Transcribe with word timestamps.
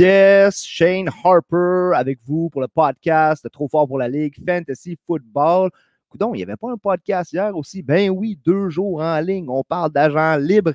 Yes, 0.00 0.64
Shane 0.64 1.10
Harper 1.22 1.94
avec 1.94 2.20
vous 2.24 2.48
pour 2.48 2.62
le 2.62 2.68
podcast 2.68 3.46
Trop 3.52 3.68
fort 3.68 3.86
pour 3.86 3.98
la 3.98 4.08
Ligue 4.08 4.34
Fantasy 4.46 4.98
Football. 5.06 5.70
Coudon, 6.08 6.32
il 6.32 6.38
n'y 6.38 6.42
avait 6.42 6.56
pas 6.56 6.70
un 6.70 6.78
podcast 6.78 7.34
hier 7.34 7.54
aussi? 7.54 7.82
Ben 7.82 8.08
oui, 8.08 8.40
deux 8.42 8.70
jours 8.70 9.02
en 9.02 9.20
ligne. 9.20 9.44
On 9.50 9.62
parle 9.62 9.92
d'agents 9.92 10.38
libres. 10.38 10.72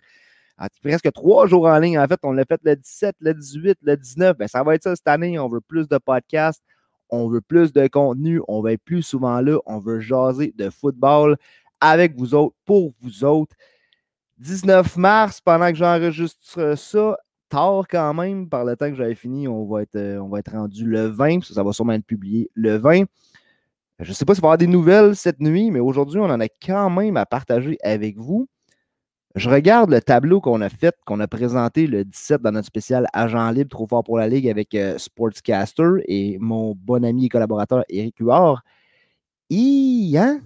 Ah, 0.60 0.70
presque 0.80 1.12
trois 1.12 1.48
jours 1.48 1.66
en 1.66 1.80
ligne. 1.80 1.98
En 1.98 2.06
fait, 2.06 2.20
on 2.22 2.34
l'a 2.34 2.46
fait 2.46 2.62
le 2.64 2.76
17, 2.76 3.16
le 3.20 3.34
18, 3.34 3.80
le 3.82 3.98
19. 3.98 4.38
Ben, 4.38 4.48
ça 4.48 4.62
va 4.62 4.76
être 4.76 4.84
ça 4.84 4.96
cette 4.96 5.08
année. 5.08 5.40
On 5.40 5.50
veut 5.50 5.60
plus 5.60 5.88
de 5.88 5.98
podcasts. 5.98 6.62
On 7.10 7.28
veut 7.28 7.42
plus 7.42 7.74
de 7.74 7.88
contenu. 7.88 8.42
On 8.48 8.62
va 8.62 8.74
être 8.74 8.84
plus 8.84 9.02
souvent 9.02 9.42
là. 9.42 9.58
On 9.66 9.80
veut 9.80 10.02
jaser 10.02 10.54
de 10.56 10.70
football 10.70 11.36
avec 11.82 12.16
vous 12.16 12.36
autres, 12.36 12.56
pour 12.64 12.94
vous 13.02 13.24
autres. 13.24 13.56
19 14.38 14.98
mars, 14.98 15.42
pendant 15.42 15.72
que 15.72 15.78
j'enregistre 15.78 16.76
ça, 16.78 17.18
tard 17.56 17.88
quand 17.90 18.14
même, 18.14 18.50
par 18.50 18.66
le 18.66 18.76
temps 18.76 18.90
que 18.90 18.96
j'avais 18.96 19.16
fini, 19.16 19.48
on 19.48 19.66
va 19.66 19.84
être, 19.84 19.96
euh, 19.96 20.20
on 20.20 20.28
va 20.30 20.40
être 20.40 20.52
rendu 20.52 20.86
le 20.86 21.08
20, 21.08 21.44
ça, 21.44 21.54
ça 21.54 21.64
va 21.64 21.72
sûrement 21.72 21.94
être 21.94 22.06
publié 22.06 22.50
le 22.54 22.78
20. 22.78 23.06
Je 24.00 24.10
ne 24.10 24.14
sais 24.14 24.26
pas 24.26 24.36
si 24.36 24.42
va 24.42 24.48
y 24.48 24.50
avoir 24.50 24.58
des 24.58 24.68
nouvelles 24.68 25.16
cette 25.16 25.40
nuit, 25.40 25.72
mais 25.72 25.80
aujourd'hui, 25.80 26.20
on 26.20 26.26
en 26.26 26.40
a 26.42 26.48
quand 26.48 26.90
même 26.90 27.16
à 27.16 27.26
partager 27.26 27.78
avec 27.82 28.18
vous. 28.18 28.48
Je 29.36 29.50
regarde 29.50 29.90
le 29.90 30.02
tableau 30.02 30.40
qu'on 30.42 30.62
a 30.62 30.70
fait, 30.70 30.96
qu'on 31.06 31.20
a 31.20 31.28
présenté 31.28 31.88
le 31.88 32.06
17 32.06 32.42
dans 32.42 32.52
notre 32.52 32.68
spécial 32.68 33.08
Agent 33.14 33.52
libre, 33.52 33.70
trop 33.70 33.88
fort 33.88 34.04
pour 34.04 34.18
la 34.18 34.28
Ligue 34.30 34.50
avec 34.50 34.74
euh, 34.76 34.98
Sportscaster 34.98 36.04
et 36.08 36.38
mon 36.40 36.74
bon 36.76 37.04
ami 37.04 37.26
et 37.26 37.30
collaborateur 37.30 37.84
Eric 37.90 38.18
Huard. 38.20 38.64
Hein, 39.52 40.40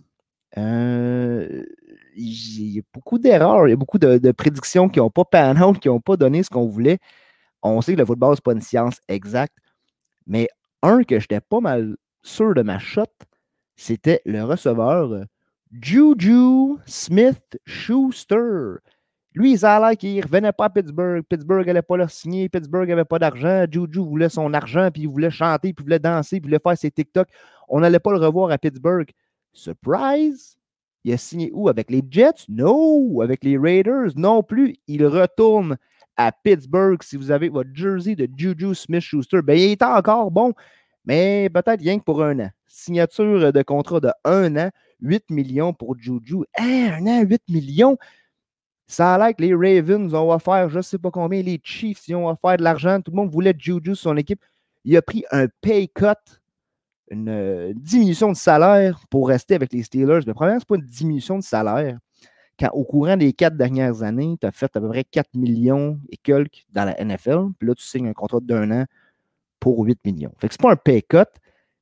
euh, 0.58 1.64
il 2.16 2.76
y 2.76 2.80
a 2.80 2.82
beaucoup 2.94 3.20
d'erreurs, 3.20 3.68
il 3.68 3.72
y 3.72 3.74
a 3.74 3.78
beaucoup 3.78 4.00
de, 4.00 4.32
prédictions 4.32 4.90
qui 4.90 5.00
n'ont 5.00 5.10
pas 5.10 5.26
pan 5.26 5.56
out, 5.62 5.80
qui 5.80 5.88
n'ont 5.88 6.00
pas 6.00 6.18
donné 6.18 6.44
ce 6.44 6.50
qu'on 6.50 6.68
voulait. 6.68 7.00
On 7.62 7.82
sait 7.82 7.94
que 7.94 8.00
le 8.00 8.06
football, 8.06 8.36
ce 8.36 8.40
n'est 8.40 8.44
pas 8.44 8.54
une 8.54 8.62
science 8.62 9.00
exacte, 9.08 9.58
mais 10.28 10.48
un 10.82 11.04
que 11.04 11.20
j'étais 11.20 11.42
pas 11.42 11.60
mal 11.60 11.98
sûr 12.24 12.54
de 12.54 12.62
ma 12.62 12.80
shot, 12.80 13.06
c'était 13.76 14.22
le 14.26 14.44
receveur 14.44 15.12
euh, 15.14 15.26
Juju 15.72 16.78
Smith-Schuster. 16.86 18.80
Lui, 19.34 19.54
il 19.54 19.66
a 19.66 19.80
l'air 19.80 19.96
qu'il 19.98 20.16
ne 20.18 20.24
revenait 20.24 20.52
pas 20.52 20.66
à 20.66 20.70
Pittsburgh. 20.70 21.22
Pittsburgh 21.30 21.66
n'allait 21.68 21.84
pas 21.84 21.98
le 21.98 22.08
signer. 22.08 22.50
Pittsburgh 22.50 22.90
n'avait 22.90 23.06
pas 23.06 23.20
d'argent. 23.20 23.66
Juju 23.72 24.00
voulait 24.00 24.30
son 24.30 24.54
argent, 24.54 24.90
puis 24.92 25.04
il 25.04 25.08
voulait 25.08 25.30
chanter, 25.30 25.72
puis 25.74 25.84
il 25.84 25.86
voulait 25.86 26.00
danser, 26.00 26.40
puis 26.40 26.48
il 26.48 26.50
voulait 26.50 26.60
faire 26.62 26.78
ses 26.78 26.90
TikTok. 26.90 27.28
On 27.68 27.80
n'allait 27.80 28.00
pas 28.00 28.12
le 28.12 28.18
revoir 28.18 28.50
à 28.52 28.58
Pittsburgh. 28.58 29.10
Surprise! 29.54 30.58
Il 31.04 31.14
a 31.14 31.18
signé 31.18 31.50
où? 31.54 31.70
Avec 31.70 31.90
les 31.90 32.04
Jets? 32.10 32.46
Non. 32.50 33.22
Avec 33.22 33.44
les 33.44 33.58
Raiders? 33.58 34.12
Non 34.16 34.44
plus. 34.44 34.76
Il 34.88 35.06
retourne 35.06 35.78
à 36.18 36.32
Pittsburgh. 36.32 37.02
Si 37.02 37.16
vous 37.16 37.32
avez 37.32 37.50
votre 37.50 37.70
jersey 37.74 38.16
de 38.16 38.28
Juju 38.36 38.76
Smith-Schuster, 38.76 39.42
ben, 39.42 39.58
il 39.58 39.72
est 39.72 39.82
encore 39.82 40.32
bon, 40.32 40.54
mais 41.06 41.50
peut-être 41.50 41.80
rien 41.80 41.98
que 41.98 42.04
pour 42.04 42.22
un 42.22 42.40
an. 42.40 42.50
Signature 42.68 43.54
de 43.54 43.62
contrat 43.64 44.02
de 44.02 44.12
un 44.26 44.56
an, 44.58 44.70
8 45.02 45.30
millions 45.30 45.74
pour 45.74 45.98
Juju. 45.98 46.44
Hein, 46.58 47.00
un 47.00 47.08
an, 47.08 47.22
8 47.22 47.42
millions? 47.48 47.98
Ça 48.88 49.16
a 49.16 49.18
l'air 49.18 49.36
que 49.36 49.44
les 49.44 49.54
Ravens 49.54 50.14
ont 50.14 50.32
offert, 50.34 50.68
je 50.70 50.78
ne 50.78 50.82
sais 50.82 50.98
pas 50.98 51.12
combien, 51.12 51.42
les 51.42 51.62
Chiefs, 51.64 52.08
ils 52.08 52.16
ont 52.16 52.28
offert 52.28 52.58
de 52.58 52.64
l'argent. 52.64 53.00
Tout 53.00 53.12
le 53.12 53.18
monde 53.18 53.32
voulait 53.32 53.56
Juju 53.58 53.96
son 53.96 54.18
équipe. 54.18 54.44
Il 54.84 54.98
a 54.98 55.02
pris 55.02 55.24
un 55.32 55.48
pay 55.62 55.88
cut 55.88 56.39
une 57.10 57.30
euh, 57.30 57.74
diminution 57.76 58.32
de 58.32 58.38
salaire 58.38 59.02
pour 59.10 59.28
rester 59.28 59.56
avec 59.56 59.74
les 59.74 59.84
Steelers. 59.84 60.22
Mais 60.26 60.34
premièrement, 60.34 60.60
ce 60.60 60.74
n'est 60.74 60.78
pas 60.78 60.84
une 60.84 60.90
diminution 60.90 61.38
de 61.38 61.44
salaire. 61.44 61.98
Quand 62.60 62.70
au 62.74 62.84
courant 62.84 63.18
des 63.18 63.34
quatre 63.34 63.56
dernières 63.56 64.04
années, 64.04 64.38
tu 64.40 64.46
as 64.46 64.52
fait 64.52 64.76
à 64.76 64.82
peu 64.82 64.90
près 64.90 65.04
4 65.04 65.34
millions 65.36 66.00
et 66.10 66.18
quelques 66.18 66.66
dans 66.72 66.86
la 66.86 67.04
NFL, 67.04 67.54
puis 67.58 67.68
là, 67.68 67.76
tu 67.76 67.84
signes 67.84 68.08
un 68.08 68.14
contrat 68.14 68.40
d'un 68.42 68.70
an 68.72 68.86
pour 69.60 69.80
8 69.84 70.00
millions. 70.06 70.32
Fait 70.40 70.50
que 70.50 70.54
c'est 70.54 70.62
pas 70.62 70.72
un 70.72 70.76
pay 70.76 71.02
cut. 71.02 71.24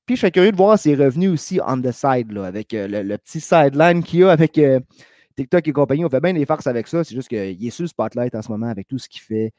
Puis 0.06 0.16
je 0.16 0.22
serais 0.22 0.32
curieux 0.32 0.52
de 0.52 0.58
voir 0.58 0.80
ses 0.80 0.96
revenus 0.96 1.32
aussi 1.32 1.60
on 1.66 1.82
the 1.82 1.92
side, 1.92 2.32
là, 2.32 2.46
avec 2.46 2.74
euh, 2.74 2.88
le, 2.88 3.18
petit 3.18 3.42
sideline 3.42 4.04
qu'il 4.04 4.20
y 4.20 4.24
a 4.24 4.32
avec 4.32 4.58
euh, 4.58 4.80
TikTok 5.36 5.68
et 5.68 5.74
compagnie. 5.74 6.06
On 6.06 6.10
fait 6.10 6.22
bien 6.22 6.34
des 6.34 6.46
farces 6.46 6.68
avec 6.68 6.88
ça. 6.88 7.04
C'est 7.04 7.16
juste 7.16 7.28
qu'il 7.28 7.66
est 7.66 7.70
sur 7.72 7.84
le 7.84 7.88
spotlight 7.88 8.36
en 8.36 8.42
ce 8.42 8.52
moment 8.52 8.68
avec 8.68 8.88
tout 8.88 9.00
ce 9.00 9.10
qu'il 9.10 9.22
fait, 9.22 9.52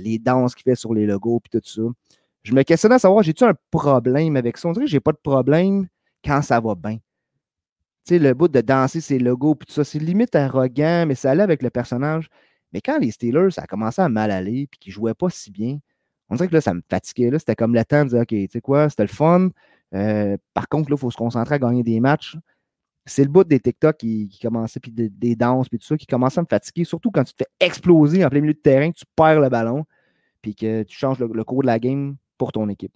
les 0.00 0.18
danses 0.18 0.54
qu'il 0.54 0.64
fait 0.64 0.74
sur 0.74 0.92
les 0.92 1.06
logos, 1.06 1.40
puis 1.40 1.58
tout 1.58 1.66
ça 1.66 1.82
je 2.44 2.54
me 2.54 2.62
questionnais 2.62 2.96
à 2.96 2.98
savoir, 2.98 3.22
j'ai-tu 3.22 3.42
un 3.44 3.54
problème 3.70 4.36
avec 4.36 4.58
ça? 4.58 4.68
On 4.68 4.72
dirait 4.72 4.84
que 4.84 4.90
j'ai 4.90 5.00
pas 5.00 5.12
de 5.12 5.20
problème 5.22 5.88
quand 6.22 6.42
ça 6.42 6.60
va 6.60 6.74
bien. 6.74 6.96
Tu 6.96 8.16
sais, 8.16 8.18
le 8.18 8.34
bout 8.34 8.48
de 8.48 8.60
danser 8.60 9.00
ses 9.00 9.18
logos, 9.18 9.54
puis 9.54 9.66
tout 9.66 9.72
ça, 9.72 9.82
c'est 9.82 9.98
limite 9.98 10.34
arrogant, 10.36 11.06
mais 11.06 11.14
ça 11.14 11.30
allait 11.30 11.42
avec 11.42 11.62
le 11.62 11.70
personnage. 11.70 12.28
Mais 12.72 12.82
quand 12.82 12.98
les 12.98 13.10
Steelers, 13.10 13.50
ça 13.50 13.62
a 13.62 13.66
commencé 13.66 14.02
à 14.02 14.10
mal 14.10 14.30
aller, 14.30 14.66
puis 14.70 14.78
qu'ils 14.78 14.92
jouaient 14.92 15.14
pas 15.14 15.30
si 15.30 15.50
bien, 15.50 15.78
on 16.28 16.36
dirait 16.36 16.48
que 16.48 16.54
là, 16.54 16.60
ça 16.60 16.74
me 16.74 16.82
fatiguait. 16.88 17.30
Là, 17.30 17.38
c'était 17.38 17.56
comme 17.56 17.74
le 17.74 17.84
temps 17.84 18.04
de 18.04 18.10
dire, 18.10 18.20
OK, 18.20 18.28
tu 18.28 18.48
sais 18.52 18.60
quoi, 18.60 18.90
c'était 18.90 19.04
le 19.04 19.08
fun. 19.08 19.48
Euh, 19.94 20.36
par 20.52 20.68
contre, 20.68 20.90
là, 20.90 20.96
il 20.96 21.00
faut 21.00 21.10
se 21.10 21.16
concentrer 21.16 21.54
à 21.54 21.58
gagner 21.58 21.82
des 21.82 21.98
matchs. 21.98 22.36
C'est 23.06 23.22
le 23.22 23.30
bout 23.30 23.44
des 23.44 23.60
TikTok 23.60 23.96
qui, 23.96 24.28
qui 24.28 24.40
commençait, 24.40 24.80
puis 24.80 24.92
des, 24.92 25.36
danses, 25.36 25.68
puis 25.68 25.78
tout 25.78 25.86
ça, 25.86 25.96
qui 25.96 26.06
commençait 26.06 26.40
à 26.40 26.42
me 26.42 26.48
fatiguer, 26.48 26.84
surtout 26.84 27.10
quand 27.10 27.24
tu 27.24 27.32
te 27.32 27.44
fais 27.44 27.66
exploser 27.66 28.24
en 28.24 28.28
plein 28.28 28.40
milieu 28.40 28.54
de 28.54 28.58
terrain, 28.58 28.90
que 28.90 28.98
tu 28.98 29.04
perds 29.16 29.40
le 29.40 29.48
ballon, 29.48 29.84
puis 30.42 30.54
que 30.54 30.82
tu 30.82 30.96
changes 30.96 31.18
le 31.18 31.44
cours 31.44 31.62
de 31.62 31.66
la 31.66 31.78
game 31.78 32.16
pour 32.38 32.52
ton 32.52 32.68
équipe. 32.68 32.92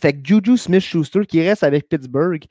Fait 0.00 0.12
que 0.12 0.20
Juju 0.22 0.56
Smith-Schuster 0.56 1.26
qui 1.26 1.40
reste 1.42 1.62
avec 1.62 1.88
Pittsburgh. 1.88 2.44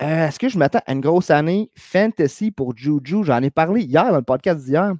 Euh, 0.00 0.28
est-ce 0.28 0.38
que 0.38 0.48
je 0.48 0.58
m'attends 0.58 0.82
à 0.86 0.92
une 0.92 1.00
grosse 1.00 1.30
année 1.30 1.70
fantasy 1.76 2.50
pour 2.50 2.76
Juju? 2.76 3.24
J'en 3.24 3.42
ai 3.42 3.50
parlé 3.50 3.82
hier 3.82 4.10
dans 4.10 4.16
le 4.16 4.22
podcast 4.22 4.64
d'hier. 4.64 4.92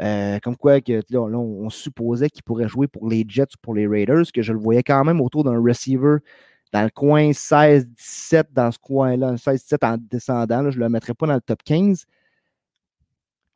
Euh, 0.00 0.38
comme 0.40 0.56
quoi 0.56 0.80
que, 0.80 1.02
là, 1.10 1.20
on, 1.20 1.70
supposait 1.70 2.30
qu'il 2.30 2.44
pourrait 2.44 2.68
jouer 2.68 2.86
pour 2.86 3.08
les 3.08 3.24
Jets 3.26 3.54
ou 3.54 3.58
pour 3.60 3.74
les 3.74 3.86
Raiders, 3.86 4.30
que 4.32 4.42
je 4.42 4.52
le 4.52 4.58
voyais 4.58 4.84
quand 4.84 5.04
même 5.04 5.20
autour 5.20 5.42
d'un 5.44 5.60
receiver 5.60 6.18
dans 6.72 6.84
le 6.84 6.90
coin 6.90 7.30
16-17, 7.30 8.44
dans 8.52 8.70
ce 8.70 8.78
coin-là, 8.78 9.34
16-17 9.34 9.86
en 9.86 9.96
descendant. 9.98 10.70
je 10.70 10.78
ne 10.78 10.84
le 10.84 10.88
mettrais 10.88 11.14
pas 11.14 11.26
dans 11.26 11.34
le 11.34 11.40
top 11.40 11.62
15. 11.64 12.06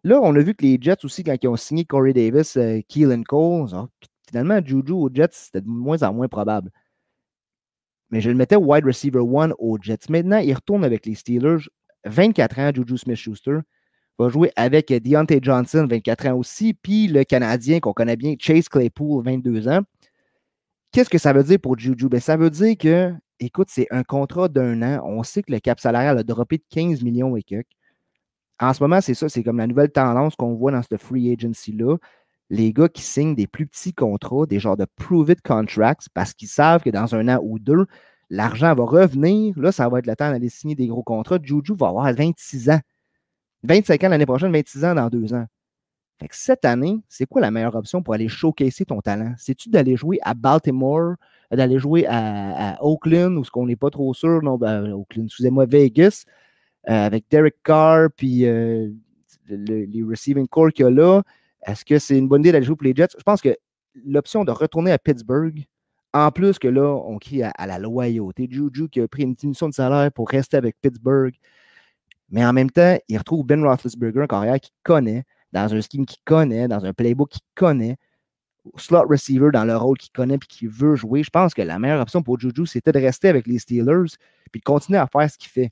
Là, 0.04 0.20
on 0.20 0.34
a 0.34 0.40
vu 0.40 0.54
que 0.54 0.64
les 0.64 0.78
Jets 0.80 1.04
aussi, 1.04 1.22
quand 1.22 1.36
ils 1.40 1.48
ont 1.48 1.56
signé 1.56 1.84
Corey 1.84 2.12
Davis, 2.12 2.56
euh, 2.56 2.80
Keelan 2.88 3.22
Cole, 3.22 3.68
Finalement, 4.28 4.60
Juju 4.64 4.92
aux 4.92 5.10
Jets, 5.12 5.28
c'était 5.32 5.60
de 5.60 5.68
moins 5.68 6.02
en 6.02 6.12
moins 6.12 6.28
probable. 6.28 6.70
Mais 8.10 8.20
je 8.20 8.30
le 8.30 8.36
mettais 8.36 8.56
wide 8.56 8.84
receiver 8.84 9.20
one 9.20 9.54
aux 9.58 9.78
Jets. 9.80 10.08
Maintenant, 10.10 10.38
il 10.38 10.52
retourne 10.54 10.84
avec 10.84 11.06
les 11.06 11.14
Steelers. 11.14 11.64
24 12.04 12.58
ans, 12.58 12.70
Juju 12.74 12.98
Smith-Schuster. 12.98 13.58
Va 14.18 14.28
jouer 14.28 14.52
avec 14.56 14.88
Deontay 14.92 15.40
Johnson, 15.40 15.86
24 15.88 16.26
ans 16.28 16.36
aussi. 16.36 16.74
Puis 16.74 17.08
le 17.08 17.24
Canadien 17.24 17.80
qu'on 17.80 17.94
connaît 17.94 18.16
bien, 18.16 18.34
Chase 18.38 18.68
Claypool, 18.68 19.24
22 19.24 19.68
ans. 19.68 19.80
Qu'est-ce 20.92 21.08
que 21.08 21.18
ça 21.18 21.32
veut 21.32 21.42
dire 21.42 21.58
pour 21.58 21.78
Juju? 21.78 22.08
Ben, 22.08 22.20
ça 22.20 22.36
veut 22.36 22.50
dire 22.50 22.76
que, 22.76 23.14
écoute, 23.40 23.68
c'est 23.70 23.86
un 23.90 24.02
contrat 24.02 24.48
d'un 24.48 24.82
an. 24.82 25.02
On 25.06 25.22
sait 25.22 25.42
que 25.42 25.50
le 25.50 25.58
cap 25.58 25.80
salarial 25.80 26.18
a 26.18 26.22
droppé 26.22 26.58
de 26.58 26.64
15 26.68 27.02
millions 27.02 27.34
et 27.34 27.42
quelques. 27.42 27.66
En 28.60 28.74
ce 28.74 28.82
moment, 28.82 29.00
c'est 29.00 29.14
ça, 29.14 29.30
c'est 29.30 29.42
comme 29.42 29.56
la 29.56 29.66
nouvelle 29.66 29.90
tendance 29.90 30.36
qu'on 30.36 30.54
voit 30.54 30.70
dans 30.70 30.82
cette 30.82 31.00
free 31.00 31.32
agency-là 31.32 31.96
les 32.52 32.74
gars 32.74 32.88
qui 32.88 33.00
signent 33.00 33.34
des 33.34 33.46
plus 33.46 33.66
petits 33.66 33.94
contrats, 33.94 34.44
des 34.44 34.60
genres 34.60 34.76
de 34.76 34.86
prove-it 34.96 35.40
contracts, 35.40 36.08
parce 36.12 36.34
qu'ils 36.34 36.48
savent 36.48 36.82
que 36.82 36.90
dans 36.90 37.14
un 37.14 37.26
an 37.28 37.40
ou 37.42 37.58
deux, 37.58 37.86
l'argent 38.28 38.74
va 38.74 38.84
revenir. 38.84 39.58
Là, 39.58 39.72
ça 39.72 39.88
va 39.88 40.00
être 40.00 40.06
le 40.06 40.14
temps 40.14 40.30
d'aller 40.30 40.50
signer 40.50 40.74
des 40.74 40.86
gros 40.86 41.02
contrats. 41.02 41.38
Juju 41.42 41.74
va 41.74 41.88
avoir 41.88 42.12
26 42.12 42.68
ans. 42.68 42.80
25 43.62 44.04
ans 44.04 44.08
l'année 44.10 44.26
prochaine, 44.26 44.52
26 44.52 44.84
ans 44.84 44.94
dans 44.94 45.08
deux 45.08 45.32
ans. 45.32 45.46
Fait 46.20 46.28
que 46.28 46.36
cette 46.36 46.66
année, 46.66 47.00
c'est 47.08 47.24
quoi 47.24 47.40
la 47.40 47.50
meilleure 47.50 47.74
option 47.74 48.02
pour 48.02 48.12
aller 48.12 48.28
showcaser 48.28 48.84
ton 48.84 49.00
talent? 49.00 49.32
C'est-tu 49.38 49.70
d'aller 49.70 49.96
jouer 49.96 50.18
à 50.20 50.34
Baltimore, 50.34 51.14
d'aller 51.50 51.78
jouer 51.78 52.04
à, 52.06 52.76
Oakland, 52.82 53.38
ou 53.38 53.44
ce 53.44 53.50
qu'on 53.50 53.64
n'est 53.64 53.76
pas 53.76 53.88
trop 53.88 54.12
sûr, 54.12 54.42
non, 54.42 54.58
ben, 54.58 54.92
Oakland, 54.92 55.24
excusez-moi, 55.24 55.64
Vegas, 55.64 56.24
euh, 56.90 57.06
avec 57.06 57.24
Derek 57.30 57.56
Carr, 57.64 58.10
puis 58.14 58.44
euh, 58.44 58.90
les 59.48 60.02
receiving 60.02 60.46
core 60.46 60.70
qu'il 60.70 60.84
y 60.84 60.88
a 60.88 60.90
là, 60.90 61.22
est-ce 61.66 61.84
que 61.84 61.98
c'est 61.98 62.18
une 62.18 62.28
bonne 62.28 62.40
idée 62.40 62.52
d'aller 62.52 62.64
jouer 62.64 62.76
pour 62.76 62.84
les 62.84 62.94
Jets? 62.94 63.16
Je 63.16 63.22
pense 63.22 63.40
que 63.40 63.56
l'option 64.04 64.44
de 64.44 64.50
retourner 64.50 64.92
à 64.92 64.98
Pittsburgh, 64.98 65.64
en 66.12 66.30
plus 66.30 66.58
que 66.58 66.68
là, 66.68 66.94
on 67.06 67.18
crie 67.18 67.42
à, 67.42 67.66
la 67.66 67.78
loyauté. 67.78 68.46
Juju 68.50 68.88
qui 68.88 69.00
a 69.00 69.08
pris 69.08 69.22
une 69.22 69.34
diminution 69.34 69.68
de 69.68 69.74
salaire 69.74 70.10
pour 70.12 70.28
rester 70.28 70.56
avec 70.56 70.76
Pittsburgh. 70.80 71.34
Mais 72.30 72.44
en 72.44 72.52
même 72.52 72.70
temps, 72.70 72.96
il 73.08 73.18
retrouve 73.18 73.44
Ben 73.44 73.62
Roethlisberger, 73.64 74.22
un 74.22 74.26
carrière 74.26 74.60
qu'il 74.60 74.72
connaît, 74.82 75.24
dans 75.52 75.72
un 75.72 75.80
scheme 75.80 76.06
qu'il 76.06 76.22
connaît, 76.24 76.68
dans 76.68 76.84
un 76.84 76.92
playbook 76.92 77.30
qu'il 77.30 77.42
connaît, 77.54 77.96
slot 78.76 79.06
receiver 79.08 79.50
dans 79.52 79.64
le 79.64 79.76
rôle 79.76 79.98
qu'il 79.98 80.12
connaît 80.12 80.36
et 80.36 80.38
qu'il 80.38 80.68
veut 80.68 80.96
jouer. 80.96 81.22
Je 81.22 81.30
pense 81.30 81.54
que 81.54 81.62
la 81.62 81.78
meilleure 81.78 82.00
option 82.00 82.22
pour 82.22 82.38
Juju, 82.38 82.66
c'était 82.66 82.92
de 82.92 82.98
rester 82.98 83.28
avec 83.28 83.46
les 83.46 83.58
Steelers 83.58 84.16
puis 84.50 84.60
de 84.60 84.64
continuer 84.64 84.98
à 84.98 85.06
faire 85.06 85.30
ce 85.30 85.38
qu'il 85.38 85.50
fait. 85.50 85.70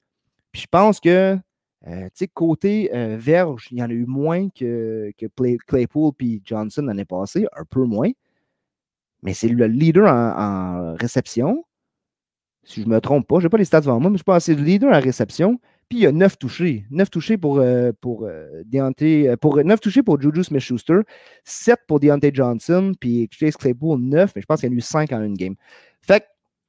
Puis 0.53 0.63
je 0.63 0.67
pense 0.71 1.01
que 1.01 1.39
euh, 1.87 2.09
côté 2.35 2.91
euh, 2.95 3.17
verge, 3.19 3.69
il 3.71 3.79
y 3.79 3.83
en 3.83 3.89
a 3.89 3.93
eu 3.93 4.05
moins 4.07 4.49
que, 4.51 5.11
que 5.17 5.27
Claypool 5.67 6.13
puis 6.17 6.43
Johnson 6.45 6.83
l'année 6.83 7.05
passée, 7.07 7.47
un 7.57 7.65
peu 7.65 7.85
moins. 7.85 8.11
Mais 9.23 9.35
c'est 9.35 9.49
le 9.49 9.67
leader 9.67 10.13
en, 10.13 10.95
réception. 10.95 11.65
Si 12.65 12.83
je 12.83 12.87
ne 12.87 12.95
me 12.95 13.01
trompe 13.01 13.27
pas, 13.27 13.39
je 13.41 13.45
n'ai 13.45 13.49
pas 13.49 13.57
les 13.57 13.65
stats 13.65 13.81
devant 13.81 13.99
moi, 13.99 14.11
mais 14.11 14.19
je 14.19 14.23
pense 14.23 14.39
que 14.39 14.45
c'est 14.45 14.55
le 14.55 14.63
leader 14.63 14.95
en 14.95 15.01
réception. 15.01 15.59
Puis 15.89 16.01
il 16.01 16.03
y 16.03 16.07
a 16.07 16.13
9 16.13 16.39
touchés. 16.39 16.85
9 16.91 17.11
touchés 17.11 17.37
pour, 17.37 17.59
euh, 17.59 17.93
pour, 18.01 18.29
pour 19.41 19.65
9 19.65 19.81
touchés 19.81 20.03
pour 20.03 20.21
Juju 20.21 20.45
Smith-Schuster, 20.45 21.01
7 21.45 21.81
pour 21.89 21.99
Deontay 21.99 22.31
Johnson, 22.33 22.93
puis 23.01 23.29
Chase 23.33 23.57
Claypool 23.57 24.01
9, 24.01 24.33
mais 24.37 24.43
je 24.43 24.47
pense 24.47 24.61
qu'il 24.61 24.69
y 24.69 24.73
en 24.73 24.75
a 24.75 24.79
eu 24.79 24.83
5 24.83 25.13
en 25.13 25.23
une 25.23 25.35
game. 25.35 25.55
Fait 26.03 26.21
que 26.21 26.27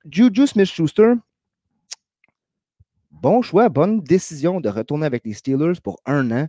Juju 0.10 0.48
Smith-Schuster, 0.48 1.14
bon 3.22 3.42
choix, 3.42 3.70
bonne 3.70 4.02
décision 4.02 4.60
de 4.60 4.70
retourner 4.70 5.06
avec 5.06 5.24
les 5.26 5.34
Steelers 5.34 5.80
pour 5.82 6.00
un 6.06 6.32
an. 6.32 6.48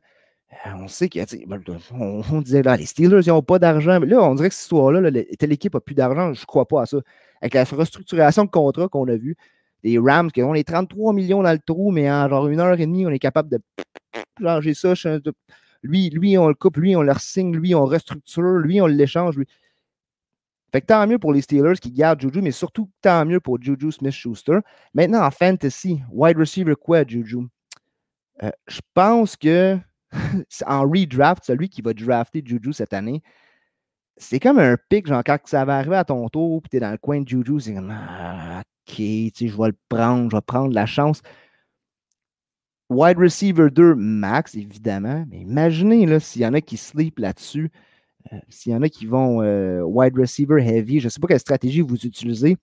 On 0.67 0.89
sait 0.89 1.09
qu'il 1.09 1.25
ben, 1.47 1.63
on, 1.99 2.41
disait 2.43 2.63
là, 2.63 2.77
les 2.77 2.87
Steelers, 2.87 3.23
ils 3.25 3.31
n'ont 3.31 3.43
pas 3.43 3.59
d'argent. 3.59 3.99
Là, 4.01 4.23
on 4.23 4.35
dirait 4.35 4.49
que 4.49 4.55
cette 4.55 4.65
histoire-là, 4.65 5.11
telle 5.39 5.53
équipe 5.53 5.75
n'a 5.75 5.81
plus 5.81 5.95
d'argent. 5.95 6.35
Je 6.35 6.43
ne 6.43 6.47
crois 6.47 6.67
pas 6.67 6.83
à 6.83 6.87
ça. 6.87 6.99
Avec 7.41 7.55
la 7.55 7.65
restructuration 7.65 8.45
de 8.45 8.51
contrat 8.51 8.89
qu'on 8.89 9.09
a 9.09 9.17
vu, 9.17 9.37
les 9.83 9.99
Rams 9.99 10.31
qui 10.31 10.43
ont 10.43 10.53
les 10.53 10.65
33 10.65 11.13
millions 11.13 11.43
dans 11.43 11.53
le 11.53 11.59
trou, 11.59 11.91
mais 11.91 12.11
en 12.11 12.29
genre 12.29 12.49
une 12.49 12.61
heure 12.61 12.79
et 12.79 12.87
demie, 12.87 13.07
on 13.07 13.11
est 13.11 13.19
capable 13.19 13.49
de 13.49 13.59
changer 14.41 14.75
ça. 14.75 14.93
Lui, 15.83 16.11
lui, 16.11 16.39
on 16.39 16.49
le 16.49 16.55
coupe, 16.55 16.77
lui, 16.77 16.95
on 16.97 17.03
le 17.03 17.13
signe, 17.19 17.57
lui, 17.57 17.75
on 17.75 17.85
restructure, 17.85 18.59
lui, 18.59 18.81
on 18.81 18.87
l'échange. 18.87 19.37
Lui. 19.37 19.47
Fait 20.73 20.81
que 20.81 20.87
tant 20.87 21.07
mieux 21.07 21.19
pour 21.19 21.35
les 21.35 21.43
Steelers 21.43 21.79
qui 21.81 21.93
gardent 21.93 22.21
Juju, 22.21 22.41
mais 22.41 22.51
surtout 22.51 22.91
tant 23.03 23.27
mieux 23.27 23.41
pour 23.41 23.61
Juju 23.61 23.93
Smith-Schuster. 23.93 24.61
Maintenant, 24.95 25.23
en 25.23 25.31
fantasy, 25.31 26.03
wide 26.11 26.39
receiver 26.39 26.75
quoi, 26.75 27.05
Juju? 27.07 27.47
Euh, 28.43 28.51
je 28.67 28.81
pense 28.95 29.37
que 29.37 29.79
en 30.67 30.83
redraft, 30.83 31.45
celui 31.45 31.69
qui 31.69 31.83
va 31.83 31.93
drafter 31.93 32.43
Juju 32.45 32.73
cette 32.73 32.95
année, 32.95 33.23
c'est 34.17 34.41
comme 34.41 34.59
un 34.59 34.77
pic, 34.89 35.07
genre 35.07 35.23
quand 35.25 35.39
ça 35.45 35.65
va 35.67 35.77
arriver 35.77 35.97
à 35.97 36.05
ton 36.05 36.27
tour, 36.29 36.63
puis 36.63 36.71
tu 36.71 36.77
es 36.79 36.81
dans 36.81 36.91
le 36.91 36.99
coin 36.99 37.21
de 37.21 37.29
Juju, 37.29 37.61
c'est 37.61 37.75
comme 37.75 37.93
ah, 37.95 38.63
OK, 38.89 38.97
je 38.97 39.57
vais 39.57 39.69
le 39.69 39.77
prendre, 39.91 40.31
je 40.31 40.37
vais 40.37 40.43
prendre 40.43 40.73
la 40.73 40.87
chance. 40.87 41.21
Wide 42.89 43.19
receiver 43.19 43.71
2 43.71 43.95
max, 43.95 44.55
évidemment, 44.55 45.25
mais 45.29 45.41
imaginez 45.41 46.19
s'il 46.21 46.43
y 46.43 46.47
en 46.47 46.55
a 46.55 46.61
qui 46.61 46.77
sleep 46.77 47.19
là-dessus, 47.19 47.71
euh, 48.33 48.39
s'il 48.49 48.73
y 48.73 48.75
en 48.75 48.83
a 48.83 48.89
qui 48.89 49.07
vont 49.07 49.43
euh, 49.43 49.83
wide 49.83 50.17
receiver 50.17 50.63
heavy, 50.63 51.01
je 51.01 51.07
ne 51.07 51.11
sais 51.11 51.21
pas 51.21 51.29
quelle 51.29 51.41
stratégie 51.41 51.81
vous 51.81 51.97
utilisez. 52.07 52.57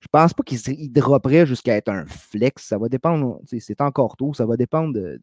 Je 0.00 0.06
ne 0.06 0.10
pense 0.12 0.32
pas 0.32 0.42
qu'il 0.44 0.92
dropperait 0.92 1.46
jusqu'à 1.46 1.76
être 1.76 1.88
un 1.88 2.06
flex. 2.06 2.64
Ça 2.64 2.78
va 2.78 2.88
dépendre, 2.88 3.40
c'est 3.46 3.80
encore 3.80 4.16
tôt, 4.16 4.32
ça 4.32 4.46
va 4.46 4.56
dépendre 4.56 4.94
de, 4.94 5.20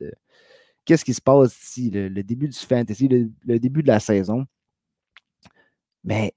qu'est-ce 0.83 1.06
qui 1.06 1.13
se 1.13 1.22
passe 1.22 1.57
ici, 1.62 1.89
le, 1.89 2.24
début 2.24 2.48
du 2.50 2.57
fantasy, 2.57 3.07
le, 3.07 3.60
début 3.60 3.83
de 3.83 3.88
la 3.88 4.00
saison. 4.00 4.45
Mais 6.04 6.33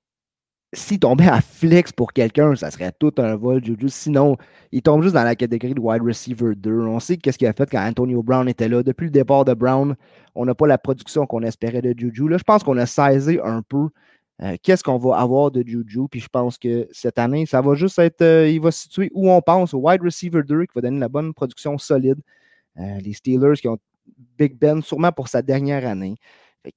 s'il 0.72 0.98
tombait 0.98 1.28
à 1.28 1.40
flex 1.40 1.92
pour 1.92 2.12
quelqu'un, 2.12 2.54
ça 2.54 2.70
serait 2.70 2.92
tout 2.98 3.12
un 3.18 3.36
vol, 3.36 3.64
Juju. 3.64 3.88
Sinon, 3.88 4.36
il 4.70 4.82
tombe 4.82 5.02
juste 5.02 5.14
dans 5.14 5.24
la 5.24 5.34
catégorie 5.34 5.74
de 5.74 5.80
wide 5.80 6.02
receiver 6.02 6.54
2. 6.54 6.80
On 6.80 7.00
sait 7.00 7.16
qu'est-ce 7.16 7.38
qu'il 7.38 7.48
a 7.48 7.52
fait 7.54 7.70
quand 7.70 7.80
Antonio 7.80 8.22
Brown 8.22 8.48
était 8.48 8.68
là. 8.68 8.82
Depuis 8.82 9.04
le 9.04 9.10
départ 9.10 9.44
de 9.46 9.54
Brown, 9.54 9.96
on 10.34 10.44
n'a 10.44 10.54
pas 10.54 10.66
la 10.66 10.76
production 10.76 11.26
qu'on 11.26 11.42
espérait 11.42 11.80
de 11.80 11.94
Juju. 11.98 12.28
Là, 12.28 12.36
je 12.36 12.44
pense 12.44 12.62
qu'on 12.62 12.76
a 12.76 12.84
saisi 12.84 13.38
un 13.42 13.62
peu 13.62 13.88
euh, 14.42 14.56
qu'est-ce 14.62 14.84
qu'on 14.84 14.98
va 14.98 15.16
avoir 15.16 15.50
de 15.50 15.64
Juju. 15.66 16.06
Puis 16.10 16.20
je 16.20 16.28
pense 16.28 16.58
que 16.58 16.86
cette 16.92 17.18
année, 17.18 17.46
ça 17.46 17.62
va 17.62 17.74
juste 17.74 17.98
être, 17.98 18.20
euh, 18.20 18.48
il 18.48 18.60
va 18.60 18.70
se 18.70 18.82
situer 18.82 19.10
où 19.14 19.30
on 19.30 19.40
pense, 19.40 19.72
au 19.72 19.78
wide 19.78 20.02
receiver 20.02 20.42
2, 20.42 20.66
qui 20.66 20.72
va 20.74 20.82
donner 20.82 21.00
la 21.00 21.08
bonne 21.08 21.32
production 21.32 21.78
solide. 21.78 22.18
Euh, 22.78 22.98
les 23.00 23.14
Steelers 23.14 23.54
qui 23.54 23.68
ont 23.68 23.78
Big 24.38 24.54
Ben, 24.58 24.82
sûrement 24.82 25.12
pour 25.12 25.28
sa 25.28 25.42
dernière 25.42 25.86
année 25.86 26.16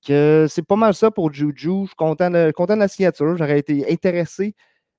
c'est 0.02 0.66
pas 0.68 0.76
mal 0.76 0.94
ça 0.94 1.12
pour 1.12 1.34
Juju. 1.34 1.84
Je 1.84 1.88
suis 1.88 1.96
content 1.96 2.30
de, 2.30 2.76
la 2.76 2.88
signature. 2.88 3.38
J'aurais 3.38 3.60
été 3.60 3.92
intéressé, 3.92 4.56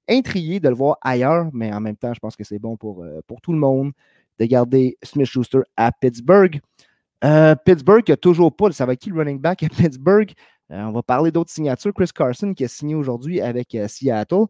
intrigué 0.08 0.60
de 0.60 0.68
le 0.68 0.74
voir 0.74 0.96
ailleurs, 1.00 1.48
mais 1.52 1.72
en 1.72 1.80
même 1.80 1.96
temps, 1.96 2.14
je 2.14 2.20
pense 2.20 2.36
que 2.36 2.44
c'est 2.44 2.58
bon 2.58 2.76
pour, 2.76 3.02
euh, 3.02 3.20
pour 3.26 3.40
tout 3.40 3.52
le 3.52 3.58
monde 3.58 3.92
de 4.38 4.46
garder 4.46 4.96
Smith 5.02 5.26
Schuster 5.26 5.60
à 5.76 5.92
Pittsburgh. 5.92 6.60
Euh, 7.24 7.54
Pittsburgh 7.54 8.02
qui 8.02 8.12
a 8.12 8.16
toujours 8.16 8.54
pas, 8.54 8.72
ça 8.72 8.86
va 8.86 8.96
qui 8.96 9.10
le 9.10 9.18
running 9.18 9.38
back 9.38 9.62
à 9.62 9.68
Pittsburgh? 9.68 10.32
Euh, 10.70 10.82
on 10.82 10.92
va 10.92 11.02
parler 11.02 11.30
d'autres 11.30 11.50
signatures. 11.50 11.92
Chris 11.94 12.10
Carson 12.14 12.54
qui 12.54 12.64
a 12.64 12.68
signé 12.68 12.94
aujourd'hui 12.94 13.40
avec 13.40 13.76
Seattle. 13.86 14.46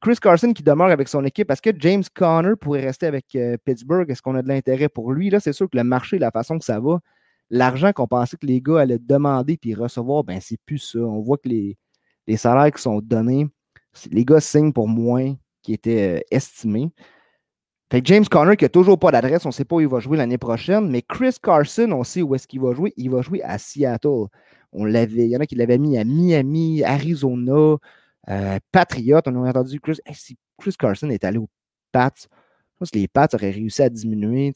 Chris 0.00 0.16
Carson 0.20 0.52
qui 0.52 0.62
demeure 0.62 0.90
avec 0.90 1.08
son 1.08 1.24
équipe. 1.24 1.50
Est-ce 1.50 1.62
que 1.62 1.70
James 1.78 2.02
Conner 2.14 2.54
pourrait 2.60 2.80
rester 2.80 3.06
avec 3.06 3.36
Pittsburgh? 3.64 4.10
Est-ce 4.10 4.22
qu'on 4.22 4.34
a 4.34 4.42
de 4.42 4.48
l'intérêt 4.48 4.88
pour 4.88 5.12
lui? 5.12 5.30
Là, 5.30 5.38
c'est 5.38 5.52
sûr 5.52 5.70
que 5.70 5.76
le 5.76 5.84
marché, 5.84 6.18
la 6.18 6.32
façon 6.32 6.58
que 6.58 6.64
ça 6.64 6.80
va, 6.80 6.98
l'argent 7.52 7.92
qu'on 7.92 8.08
pensait 8.08 8.36
que 8.36 8.46
les 8.46 8.60
gars 8.60 8.80
allaient 8.80 8.98
demander 8.98 9.56
puis 9.56 9.74
recevoir, 9.74 10.24
ben 10.24 10.40
c'est 10.40 10.58
plus 10.66 10.78
ça. 10.78 10.98
On 10.98 11.20
voit 11.20 11.36
que 11.36 11.48
les, 11.48 11.76
salaires 12.36 12.72
qui 12.72 12.82
sont 12.82 13.00
donnés, 13.00 13.46
les 14.10 14.24
gars 14.24 14.40
signent 14.40 14.72
pour 14.72 14.88
moins 14.88 15.36
qui 15.62 15.74
était 15.74 16.18
euh, 16.18 16.20
estimé. 16.32 16.90
Fait 17.92 18.04
James 18.06 18.24
Conner 18.24 18.56
qui 18.56 18.64
n'a 18.64 18.70
toujours 18.70 18.98
pas 18.98 19.12
d'adresse, 19.12 19.44
on 19.44 19.50
ne 19.50 19.52
sait 19.52 19.66
pas 19.66 19.76
où 19.76 19.80
il 19.80 19.86
va 19.86 20.00
jouer 20.00 20.16
l'année 20.16 20.38
prochaine, 20.38 20.88
mais 20.88 21.02
Chris 21.02 21.36
Carson, 21.40 21.92
on 21.92 22.04
sait 22.04 22.22
où 22.22 22.34
est-ce 22.34 22.48
qu'il 22.48 22.62
va 22.62 22.72
jouer. 22.72 22.94
Il 22.96 23.10
va 23.10 23.20
jouer 23.20 23.42
à 23.42 23.58
Seattle. 23.58 24.28
On 24.72 24.86
l'avait, 24.86 25.26
il 25.26 25.30
y 25.30 25.36
en 25.36 25.40
a 25.40 25.46
qui 25.46 25.54
l'avaient 25.54 25.76
mis 25.76 25.98
à 25.98 26.04
Miami, 26.04 26.82
Arizona, 26.82 27.76
euh, 28.30 28.58
Patriot. 28.72 29.20
On 29.26 29.44
a 29.44 29.50
entendu 29.50 29.78
Chris. 29.78 29.98
si 30.14 30.38
Chris 30.58 30.74
Carson 30.78 31.10
est 31.10 31.22
allé 31.22 31.36
aux 31.36 31.50
Pats, 31.92 32.10
je 32.16 32.78
pense 32.78 32.90
que 32.90 32.98
les 32.98 33.08
Pats 33.08 33.28
auraient 33.34 33.50
réussi 33.50 33.82
à 33.82 33.90
diminuer 33.90 34.54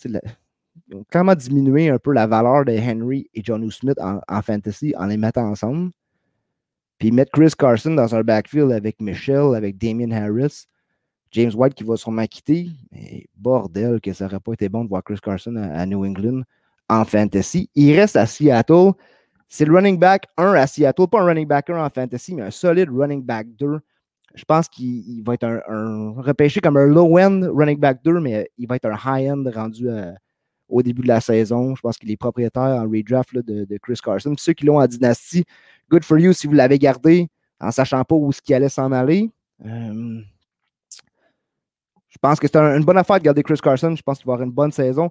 ils 0.89 0.97
ont 0.97 1.05
clairement 1.05 1.33
un 1.33 1.99
peu 1.99 2.13
la 2.13 2.27
valeur 2.27 2.65
de 2.65 2.73
Henry 2.73 3.29
et 3.35 3.43
John 3.43 3.69
Smith 3.71 3.99
en, 4.01 4.43
fantasy 4.43 4.95
en 4.97 5.07
les 5.07 5.17
mettant 5.17 5.49
ensemble? 5.49 5.91
Puis 6.99 7.13
mettre 7.13 7.33
Chris 7.33 7.53
Carson 7.57 7.95
dans 7.95 8.15
un 8.15 8.23
backfield 8.23 8.73
avec 8.73 9.01
Michelle, 9.01 9.55
avec 9.55 9.77
Damien 9.77 10.11
Harris, 10.13 10.67
James 11.33 11.53
White 11.55 11.75
qui 11.75 11.85
va 11.85 11.97
sûrement 11.97 12.27
quitter. 12.27 12.69
Mais 12.93 13.27
bordel, 13.37 14.01
que 14.01 14.13
ça 14.13 14.25
n'aurait 14.25 14.41
pas 14.41 14.53
été 14.53 14.69
bon 14.69 14.85
de 14.85 14.89
voir 14.89 15.03
Chris 15.05 15.19
Carson 15.23 15.57
à, 15.57 15.85
New 15.85 16.05
England 16.05 16.43
en 16.89 17.05
fantasy. 17.05 17.69
Il 17.75 17.95
reste 17.95 18.17
à 18.17 18.27
Seattle. 18.27 18.93
C'est 19.49 19.65
le 19.65 19.75
running 19.75 19.99
back 19.99 20.27
1 20.37 20.55
à 20.55 20.67
Seattle, 20.67 21.07
pas 21.09 21.21
un 21.21 21.27
running 21.27 21.47
back 21.47 21.71
1 21.71 21.85
en 21.85 21.91
fantasy, 21.91 22.35
mais 22.35 22.43
un 22.43 22.51
solide 22.51 22.89
running 22.91 23.23
back 23.23 23.47
2. 23.57 23.79
Je 24.35 24.45
pense 24.45 24.69
qu'il 24.69 25.23
va 25.25 25.35
être 25.35 25.45
un, 25.45 26.13
repêché 26.17 26.61
comme 26.61 26.77
un 26.77 26.87
low-end 26.87 27.49
running 27.55 27.79
back 27.79 28.03
2, 28.03 28.21
mais 28.21 28.51
il 28.59 28.67
va 28.67 28.77
être 28.77 28.87
un 28.87 28.97
high-end 28.97 29.45
rendu 29.55 29.89
à, 29.89 30.15
au 30.69 30.83
début 30.83 31.03
de 31.03 31.09
la 31.09 31.21
saison. 31.21 31.75
Je 31.75 31.81
pense 31.81 31.99
qu'il 31.99 32.11
est 32.11 32.17
propriétaire 32.17 32.63
en 32.63 32.83
redraft 32.83 33.37
de, 33.37 33.79
Chris 33.79 33.99
Carson. 34.03 34.35
ceux 34.39 34.53
qui 34.53 34.67
l'ont 34.67 34.81
en 34.81 34.87
dynastie, 34.87 35.45
good 35.91 36.05
for 36.05 36.19
you 36.19 36.33
si 36.33 36.47
vous 36.47 36.55
l'avez 36.55 36.79
gardé 36.79 37.29
en 37.61 37.71
sachant 37.71 38.05
pas 38.05 38.15
où 38.15 38.33
ce 38.33 38.43
qui 38.43 38.55
allait 38.55 38.69
s'en 38.69 38.93
aller. 38.93 39.31
Euh, 39.65 40.21
je 42.09 42.19
pense 42.21 42.41
que 42.41 42.47
c'est 42.47 42.57
une 42.57 42.85
bonne 42.85 42.99
affaire 42.99 43.19
de 43.19 43.25
garder 43.25 43.43
Chris 43.43 43.59
Carson. 43.63 43.95
Je 43.95 44.03
pense 44.03 44.19
qu'il 44.19 44.27
va 44.27 44.35
avoir 44.35 44.47
une 44.47 44.53
bonne 44.53 44.73
saison. 44.73 45.11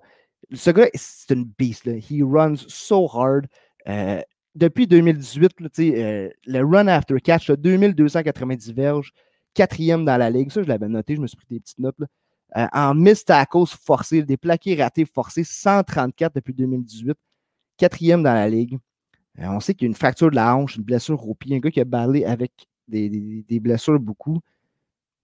Ce 0.54 0.70
gars, 0.72 0.90
c'est 0.94 1.34
une 1.34 1.46
beast. 1.58 1.88
He 1.88 2.22
runs 2.24 2.58
so 2.68 3.08
hard. 3.08 3.48
Euh, 3.88 4.22
depuis 4.56 4.88
2018, 4.88 5.52
euh, 5.80 6.30
le 6.46 6.64
run 6.64 6.88
after 6.88 7.20
catch, 7.20 7.52
2290 7.52 8.74
verges, 8.74 9.12
quatrième 9.54 10.06
dans 10.06 10.18
la 10.18 10.30
ligue. 10.30 10.52
Ça, 10.52 10.64
je 10.64 10.68
l'avais 10.68 10.88
noté, 10.88 11.16
je 11.16 11.22
me 11.22 11.28
suis 11.28 11.38
pris 11.38 11.48
des 11.50 11.60
petites 11.60 11.80
notes. 11.80 11.98
Euh, 12.58 12.68
en 12.72 12.94
miss 12.94 13.26
tackles 13.26 13.68
forcés, 13.68 14.24
des 14.24 14.38
plaqués 14.38 14.76
ratés 14.82 15.06
forcés, 15.06 15.44
134 15.44 16.36
depuis 16.36 16.54
2018, 16.54 17.18
quatrième 17.78 18.24
dans 18.24 18.34
la 18.34 18.48
ligue. 18.48 18.80
Euh, 19.40 19.48
on 19.48 19.60
sait 19.60 19.74
qu'il 19.74 19.86
y 19.86 19.88
a 19.88 19.90
une 19.90 19.96
fracture 19.96 20.30
de 20.30 20.36
la 20.36 20.56
hanche, 20.56 20.78
une 20.78 20.84
blessure 20.84 21.28
au 21.28 21.36
pied, 21.36 21.58
un 21.58 21.60
gars 21.60 21.72
qui 21.72 21.82
a 21.82 21.86
balayé 21.86 22.26
avec 22.26 22.52
des, 22.88 23.60
blessures 23.60 24.00
beaucoup, 24.00 24.40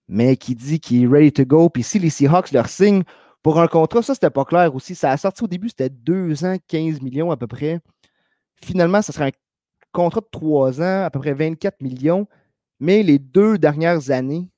mais 0.08 0.36
qui 0.36 0.54
dit 0.54 0.78
qu'il 0.78 1.04
est 1.04 1.06
ready 1.06 1.32
to 1.32 1.46
go. 1.46 1.70
Puis 1.70 1.82
si 1.82 1.98
les 1.98 2.10
Seahawks 2.10 2.52
leur 2.52 2.68
signent 2.68 3.04
pour 3.42 3.60
un 3.60 3.66
contrat, 3.66 4.02
ça, 4.02 4.14
c'était 4.14 4.30
pas 4.30 4.44
clair 4.44 4.74
aussi. 4.74 4.94
Ça 4.94 5.10
a 5.10 5.16
sorti 5.16 5.42
au 5.44 5.48
début, 5.48 5.70
c'était 5.70 5.88
2 5.88 6.44
ans, 6.44 6.56
15 6.68 7.00
millions 7.00 7.30
à 7.30 7.36
peu 7.38 7.46
près. 7.46 7.80
Finalement, 8.56 9.00
ça 9.00 9.12
serait 9.12 9.28
un 9.28 9.30
contrat 9.92 10.20
de 10.20 10.28
3 10.30 10.82
ans, 10.82 11.04
à 11.04 11.10
peu 11.10 11.18
près 11.18 11.32
24 11.32 11.80
millions. 11.80 12.28
Mais 12.78 13.02
les 13.02 13.18
deux 13.18 13.56
dernières 13.56 14.10
années, 14.10 14.48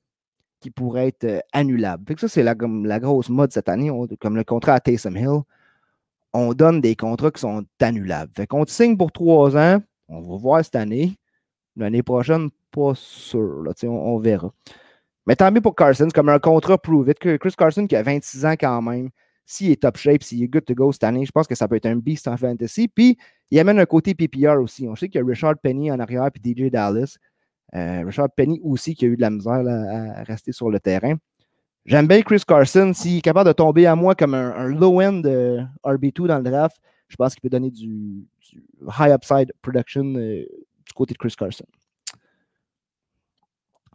qui 0.65 0.71
pourrait 0.71 1.09
être 1.09 1.25
euh, 1.25 1.39
annulable. 1.53 2.15
ça, 2.17 2.27
c'est 2.27 2.41
la, 2.41 2.55
grosse 2.55 3.29
mode 3.29 3.51
cette 3.51 3.69
année, 3.69 3.91
comme 4.19 4.35
le 4.35 4.43
contrat 4.43 4.73
à 4.73 4.79
Taysom 4.79 5.15
Hill. 5.15 5.41
On 6.33 6.55
donne 6.55 6.81
des 6.81 6.95
contrats 6.95 7.29
qui 7.29 7.41
sont 7.41 7.63
annulables. 7.79 8.31
Fait 8.35 8.47
te 8.47 8.71
signe 8.71 8.97
pour 8.97 9.11
trois 9.11 9.55
ans. 9.55 9.79
On 10.07 10.21
va 10.21 10.37
voir 10.37 10.65
cette 10.65 10.75
année. 10.75 11.13
L'année 11.75 12.01
prochaine, 12.01 12.49
pas 12.71 12.93
sûr. 12.95 13.63
On, 13.83 14.17
verra. 14.17 14.51
Mais 15.27 15.35
tant 15.35 15.51
mieux 15.51 15.61
pour 15.61 15.75
Carson. 15.75 16.07
Comme 16.11 16.29
un 16.29 16.39
contrat 16.39 16.79
prove 16.79 17.09
it. 17.09 17.19
Chris 17.19 17.53
Carson 17.55 17.85
qui 17.85 17.95
a 17.95 18.01
26 18.01 18.45
ans 18.47 18.55
quand 18.59 18.81
même. 18.81 19.09
S'il 19.45 19.69
est 19.69 19.83
top 19.83 19.97
shape, 19.97 20.23
s'il 20.23 20.41
est 20.41 20.47
good 20.47 20.65
to 20.65 20.73
go 20.73 20.91
cette 20.91 21.03
année, 21.03 21.27
je 21.27 21.31
pense 21.31 21.45
que 21.45 21.53
ça 21.53 21.67
peut 21.67 21.75
être 21.75 21.85
un 21.85 21.97
beast 21.97 22.27
en 22.27 22.37
fantasy. 22.37 22.87
Puis, 22.87 23.19
il 23.51 23.59
amène 23.59 23.77
un 23.77 23.85
côté 23.85 24.15
PPR 24.15 24.59
aussi. 24.59 24.87
On 24.87 24.95
sait 24.95 25.09
qu'il 25.09 25.21
y 25.21 25.23
a 25.23 25.27
Richard 25.27 25.59
Penny 25.61 25.91
en 25.91 25.99
arrière 25.99 26.27
puis 26.31 26.41
DJ 26.43 26.71
Dallas. 26.71 27.19
Euh, 27.73 28.03
Richard 28.05 28.29
Penny 28.35 28.59
aussi 28.63 28.95
qui 28.95 29.05
a 29.05 29.07
eu 29.07 29.15
de 29.15 29.21
la 29.21 29.29
misère 29.29 29.63
à 29.67 30.23
rester 30.23 30.51
sur 30.51 30.69
le 30.69 30.79
terrain. 30.79 31.15
J'aime 31.85 32.07
bien 32.07 32.21
Chris 32.21 32.41
Carson. 32.47 32.93
S'il 32.93 33.17
est 33.17 33.21
capable 33.21 33.47
de 33.47 33.53
tomber 33.53 33.85
à 33.85 33.95
moi 33.95 34.15
comme 34.15 34.33
un, 34.33 34.67
low-end 34.67 35.21
RB2 35.83 36.27
dans 36.27 36.37
le 36.37 36.43
draft, 36.43 36.77
je 37.07 37.15
pense 37.15 37.33
qu'il 37.33 37.41
peut 37.41 37.49
donner 37.49 37.69
du, 37.69 38.25
high 38.99 39.11
upside 39.11 39.53
production 39.61 40.03
euh, 40.15 40.45
du 40.85 40.93
côté 40.95 41.13
de 41.13 41.17
Chris 41.17 41.35
Carson. 41.37 41.65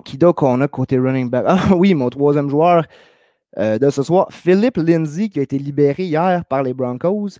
Qui 0.04 0.16
d'autre 0.16 0.36
qu'on 0.36 0.60
a 0.60 0.68
côté 0.68 0.98
running 0.98 1.28
back? 1.28 1.44
Ah 1.46 1.74
oui, 1.76 1.94
mon 1.94 2.10
troisième 2.10 2.48
joueur. 2.48 2.84
euh, 3.58 3.78
de 3.78 3.90
ce 3.90 4.02
soir. 4.02 4.28
Philippe 4.30 4.76
Lindsay, 4.76 5.28
qui 5.28 5.40
a 5.40 5.42
été 5.42 5.58
libéré 5.58 6.04
hier 6.04 6.44
par 6.44 6.62
les 6.62 6.72
Broncos, 6.72 7.30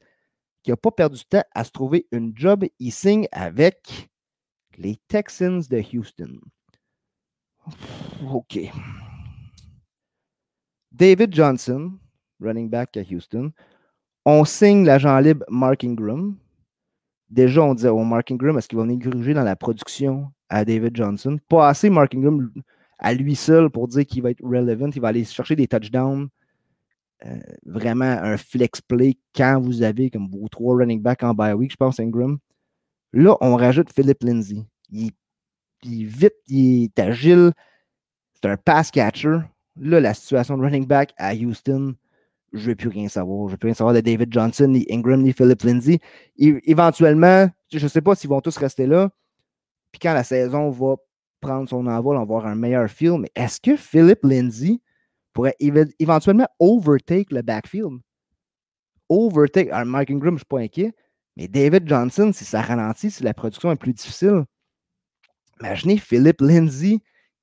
qui 0.63 0.71
n'a 0.71 0.77
pas 0.77 0.91
perdu 0.91 1.19
de 1.19 1.39
temps 1.39 1.45
à 1.55 1.65
se 1.65 1.71
trouver 1.71 2.07
une 2.11 2.33
job. 2.35 2.65
Il 2.79 2.91
signe 2.91 3.29
avec 3.33 4.10
les 4.79 4.97
Texans 5.09 5.63
de 5.69 5.83
Houston. 5.93 6.41
OK. 8.33 8.59
David 10.93 11.35
Johnson, 11.35 11.93
running 12.41 12.69
back 12.69 12.97
à 12.97 13.03
Houston. 13.03 13.53
On 14.25 14.45
signe 14.45 14.85
l'agent 14.85 15.19
libre 15.19 15.45
Mark 15.49 15.85
Ingram. 15.85 16.37
Déjà, 17.29 17.63
on 17.63 17.75
disait, 17.75 17.89
oh, 17.89 18.05
Mark 18.05 18.31
Ingram, 18.31 18.59
est-ce 18.59 18.69
qu'il 18.69 18.77
va 18.77 18.85
venir 18.85 18.99
gruger 18.99 19.35
dans 19.35 19.45
la 19.45 19.57
production 19.57 20.33
à 20.49 20.65
David 20.65 20.97
Johnson? 20.97 21.39
Pas 21.49 21.69
assez 21.69 21.89
Mark 21.89 22.15
Ingram 22.15 22.51
à 22.99 23.15
lui 23.15 23.37
seul 23.37 23.71
pour 23.71 23.89
dire 23.89 24.05
qu'il 24.05 24.23
va 24.23 24.31
être 24.31 24.45
relevant. 24.45 24.91
Il 24.95 25.01
va 25.01 25.09
aller 25.09 25.25
chercher 25.25 25.57
des 25.57 25.69
touchdowns. 25.69 26.29
Euh, 27.27 27.39
vraiment 27.67 28.05
un 28.05 28.39
flex 28.39 28.81
play 28.81 29.19
quand 29.37 29.61
vous 29.61 29.83
avez 29.83 30.09
comme 30.11 30.29
vos 30.31 30.49
trois 30.49 30.77
running 30.77 31.03
backs 31.03 31.23
en 31.23 31.35
bye 31.35 31.53
week, 31.53 31.71
je 31.71 31.77
pense, 31.77 32.01
Ingram. 32.01 32.39
Là, 33.13 33.37
on 33.41 33.57
rajoute 33.57 33.93
Philip 33.93 34.23
Lindsay. 34.23 34.65
Il, 34.91 35.09
est 35.09 36.05
vite, 36.05 36.35
il 36.47 36.85
est 36.85 36.99
agile. 36.99 37.53
C'est 38.35 38.49
un 38.49 38.57
pass 38.57 38.91
catcher. 38.91 39.39
Là, 39.77 40.01
la 40.01 40.15
situation 40.15 40.57
de 40.57 40.63
running 40.63 40.87
back 40.87 41.13
à 41.17 41.35
Houston, 41.35 41.95
je 42.53 42.59
ne 42.59 42.65
veux 42.67 42.75
plus 42.75 42.89
rien 42.89 43.09
savoir. 43.09 43.41
Je 43.41 43.45
ne 43.47 43.51
veux 43.53 43.57
plus 43.57 43.67
rien 43.69 43.75
savoir 43.75 43.95
de 43.95 44.01
David 44.01 44.33
Johnson, 44.33 44.69
ni 44.69 44.87
Ingram, 44.91 45.23
ni 45.23 45.33
Philip 45.33 45.61
Lindsay. 45.63 45.99
éventuellement, 46.37 47.49
je 47.73 47.83
ne 47.83 47.89
sais 47.89 48.01
pas 48.01 48.15
s'ils 48.15 48.31
vont 48.31 48.41
tous 48.41 48.57
rester 48.57 48.87
là. 48.87 49.11
Puis 49.93 49.99
quand 50.01 50.15
la 50.15 50.25
saison 50.25 50.71
va 50.71 50.97
prendre 51.41 51.69
son 51.69 51.87
envol, 51.87 52.17
on 52.17 52.21
va 52.21 52.23
avoir 52.23 52.47
un 52.47 52.55
meilleur 52.55 52.89
feel. 52.89 53.19
Mais 53.19 53.31
est-ce 53.35 53.61
que 53.61 53.77
Philip 53.77 54.21
Lindsay 54.23 54.81
pourrait 55.33 55.57
éventuellement 55.59 56.47
overtake 56.59 57.33
le 57.33 57.43
backfield? 57.43 58.01
Overtake. 59.09 59.69
Alors, 59.71 59.87
Mike 59.87 60.11
Ingram, 60.11 60.31
je 60.31 60.35
ne 60.35 60.39
suis 60.39 60.47
pas 60.47 60.61
inquiet. 60.61 60.93
Mais 61.41 61.49
David 61.49 61.89
Johnson, 61.89 62.33
si 62.35 62.45
ça 62.45 62.61
ralentit, 62.61 63.11
si 63.11 63.23
la 63.23 63.33
production 63.33 63.73
est 63.73 63.77
plus 63.77 63.95
difficile, 63.95 64.45
imaginez 65.59 65.97
Philip 65.97 66.39
Lindsay 66.43 66.99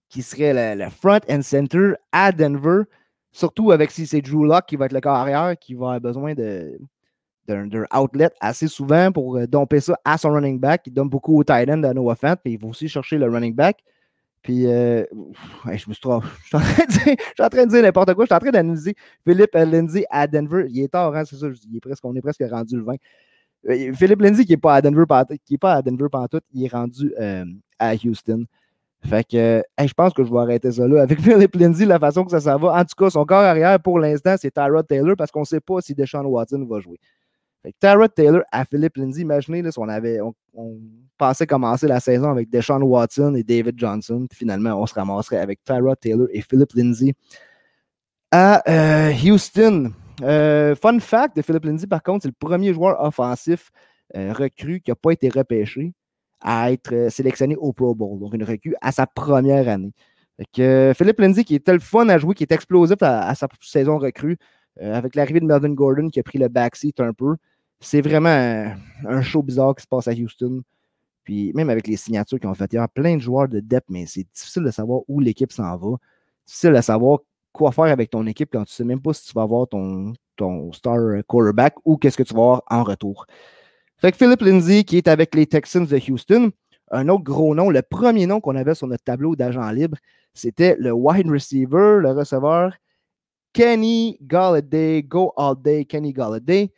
qui 0.07 0.21
serait 0.21 0.75
le, 0.75 0.87
front 0.91 1.19
and 1.27 1.41
center 1.41 1.93
à 2.11 2.31
Denver, 2.31 2.83
surtout 3.31 3.71
avec 3.71 3.89
si 3.89 4.05
c'est 4.05 4.21
Drew 4.21 4.45
Locke 4.45 4.67
qui 4.67 4.75
va 4.75 4.85
être 4.85 4.93
le 4.93 5.01
corps 5.01 5.15
arrière, 5.15 5.57
qui 5.59 5.73
va 5.73 5.93
avoir 5.93 5.99
besoin 5.99 6.35
de, 6.35 6.79
d'un 7.47 7.67
outlet 7.91 8.29
assez 8.39 8.67
souvent 8.67 9.11
pour 9.11 9.35
euh, 9.37 9.47
domper 9.47 9.79
ça 9.79 9.97
à 10.05 10.19
son 10.19 10.29
running 10.29 10.59
back. 10.59 10.83
Il 10.85 10.93
donne 10.93 11.09
beaucoup 11.09 11.35
au 11.39 11.43
tight 11.43 11.67
end 11.67 11.81
à 11.81 11.91
Noah 11.91 12.15
Fant, 12.15 12.35
puis 12.35 12.53
il 12.53 12.59
va 12.59 12.67
aussi 12.67 12.87
chercher 12.87 13.17
le 13.17 13.27
running 13.27 13.55
back. 13.55 13.83
Puis, 14.43 14.67
euh, 14.67 15.05
je 15.65 15.89
me 15.89 15.93
suis 15.93 16.01
trop. 16.01 16.21
Je 16.51 17.43
en 17.43 17.49
train 17.49 17.65
de 17.65 17.71
dire, 17.71 17.81
n'importe 17.81 18.13
quoi. 18.13 18.25
Je 18.25 18.27
suis 18.27 18.35
en 18.35 18.39
train 18.39 18.51
d'analyser 18.51 18.93
Philippe 19.27 19.55
Lindsay 19.55 20.05
à 20.11 20.27
Denver. 20.27 20.67
Il 20.69 20.83
est 20.83 20.89
tard, 20.89 21.15
hein, 21.15 21.25
c'est 21.25 21.35
ça. 21.35 21.47
Il 21.67 21.77
est 21.77 21.81
presque, 21.81 22.05
on 22.05 22.15
est 22.15 22.21
presque 22.21 22.43
rendu 22.47 22.77
le 22.77 22.83
20. 22.83 22.95
Euh, 23.69 23.93
Philippe 23.93 24.21
Lindsay 24.21 24.45
qui 24.45 24.53
n'est 24.53 24.57
pas 24.57 24.75
à 24.75 24.81
Denver 24.81 25.05
pantoute, 25.07 26.43
il 26.53 26.65
est 26.65 26.71
rendu 26.71 27.13
à 27.79 27.93
Houston. 27.95 28.45
Fait 29.05 29.23
que 29.23 29.63
je 29.79 29.93
pense 29.93 30.13
que 30.13 30.23
je 30.23 30.31
vais 30.31 30.39
arrêter 30.39 30.71
ça 30.71 30.87
là. 30.87 31.03
Avec 31.03 31.21
Philip 31.21 31.55
Lindsay, 31.55 31.85
la 31.85 31.99
façon 31.99 32.25
que 32.25 32.31
ça 32.31 32.41
s'en 32.41 32.57
va. 32.57 32.73
En 32.73 32.83
tout 32.83 32.95
cas, 32.97 33.09
son 33.09 33.25
corps 33.25 33.43
arrière 33.43 33.79
pour 33.79 33.99
l'instant, 33.99 34.35
c'est 34.37 34.51
Tyrod 34.51 34.87
Taylor 34.87 35.15
parce 35.15 35.31
qu'on 35.31 35.41
ne 35.41 35.45
sait 35.45 35.59
pas 35.59 35.81
si 35.81 35.93
Deshaun 35.93 36.25
Watson 36.25 36.65
va 36.69 36.79
jouer. 36.79 36.99
Fait 37.63 37.71
que 37.71 37.77
Tyrod 37.79 38.13
Taylor 38.13 38.41
à 38.51 38.65
Philip 38.65 38.95
Lindsay, 38.97 39.21
imaginez 39.21 39.63
on 39.77 39.87
avait. 39.87 40.19
On, 40.21 40.33
pensait 41.19 41.47
commencer 41.47 41.87
la 41.87 41.99
saison 41.99 42.29
avec 42.29 42.47
Deshaun 42.47 42.83
Watson 42.83 43.33
et 43.33 43.41
David 43.41 43.73
Johnson. 43.79 44.27
Puis 44.29 44.37
finalement, 44.37 44.79
on 44.79 44.85
se 44.85 44.93
ramasserait 44.93 45.37
avec 45.37 45.63
Tyrod 45.63 45.99
Taylor 45.99 46.27
et 46.31 46.41
Philip 46.41 46.71
Lindsay 46.75 47.15
à 48.31 48.61
euh, 48.69 49.11
Houston. 49.13 49.93
Euh, 50.23 50.75
fun 50.75 50.99
fact 50.99 51.35
de 51.35 51.41
Philip 51.41 51.63
Lindsay, 51.65 51.87
par 51.87 52.01
contre, 52.01 52.23
c'est 52.23 52.29
le 52.29 52.35
premier 52.37 52.73
joueur 52.73 53.01
offensif 53.03 53.69
euh, 54.15 54.33
recru 54.33 54.81
qui 54.81 54.91
n'a 54.91 54.95
pas 54.95 55.11
été 55.11 55.29
repêché 55.29 55.93
à 56.41 56.71
être 56.71 56.93
euh, 56.93 57.09
sélectionné 57.09 57.55
au 57.55 57.73
Pro 57.73 57.93
Bowl. 57.93 58.19
Donc, 58.19 58.33
une 58.33 58.43
recrue 58.43 58.75
à 58.81 58.91
sa 58.91 59.05
première 59.05 59.67
année. 59.67 59.91
que, 60.53 60.93
Philippe 60.95 61.19
Lindsay, 61.19 61.43
qui 61.43 61.55
est 61.55 61.67
le 61.67 61.79
fun 61.79 62.09
à 62.09 62.17
jouer, 62.17 62.35
qui 62.35 62.43
est 62.43 62.51
explosif 62.51 62.97
à, 63.01 63.33
sa 63.35 63.47
saison 63.61 63.97
recrue, 63.97 64.37
avec 64.79 65.15
l'arrivée 65.15 65.39
de 65.39 65.45
Melvin 65.45 65.73
Gordon 65.73 66.09
qui 66.09 66.19
a 66.19 66.23
pris 66.23 66.37
le 66.37 66.49
backseat 66.49 66.99
un 66.99 67.11
peu, 67.11 67.35
c'est 67.79 68.01
vraiment 68.01 68.75
un, 69.07 69.21
show 69.23 69.41
bizarre 69.41 69.75
qui 69.75 69.81
se 69.83 69.87
passe 69.87 70.07
à 70.07 70.11
Houston. 70.11 70.61
Puis 71.23 71.51
même 71.53 71.69
avec 71.69 71.87
les 71.87 71.97
signatures 71.97 72.39
qui 72.39 72.45
ont 72.47 72.53
fait, 72.53 72.71
il 72.71 72.75
y 72.75 72.79
a 72.79 72.87
plein 72.87 73.15
de 73.15 73.21
joueurs 73.21 73.47
de 73.47 73.59
depth, 73.59 73.85
mais 73.89 74.05
c'est 74.05 74.27
difficile 74.33 74.63
de 74.63 74.71
savoir 74.71 75.01
où 75.07 75.19
l'équipe 75.19 75.51
s'en 75.51 75.75
va. 75.77 75.97
Difficile 76.45 76.73
de 76.73 76.81
savoir 76.81 77.19
quoi 77.57 77.71
faire 77.71 77.85
avec 77.85 78.09
ton 78.09 78.25
équipe 78.27 78.49
quand 78.51 78.63
tu 78.63 78.71
ne 78.71 78.75
sais 78.75 78.83
même 78.83 79.01
pas 79.01 79.13
si 79.13 79.27
tu 79.27 79.33
vas 79.33 79.41
avoir 79.41 79.67
ton, 79.67 80.13
ton 80.35 80.71
star 80.71 80.97
quarterback 81.27 81.75
ou 81.83 81.97
qu'est-ce 81.97 82.17
que 82.17 82.23
tu 82.23 82.33
vas 82.33 82.41
avoir 82.41 82.63
en 82.69 82.83
retour. 82.83 83.25
Fait 83.97 84.11
que 84.11 84.17
Philip 84.17 84.39
Lindsay, 84.41 84.83
qui 84.83 84.97
est 84.97 85.07
avec 85.07 85.33
les 85.33 85.47
Texans 85.47 85.85
de 85.85 86.11
Houston, 86.11 86.51
un 86.91 87.09
autre 87.09 87.23
gros 87.23 87.55
nom, 87.55 87.69
le 87.69 87.81
premier 87.81 88.27
nom 88.27 88.39
qu'on 88.39 88.55
avait 88.55 88.75
sur 88.75 88.87
notre 88.87 89.03
tableau 89.03 89.35
d'agent 89.35 89.69
libre, 89.71 89.97
c'était 90.33 90.75
le 90.79 90.91
wide 90.91 91.29
receiver, 91.29 91.97
le 91.99 92.11
receveur, 92.11 92.73
Kenny 93.53 94.19
Galladay. 94.21 95.01
Go 95.01 95.33
all 95.35 95.55
day, 95.59 95.83
Kenny 95.85 96.13
Galladay. 96.13 96.71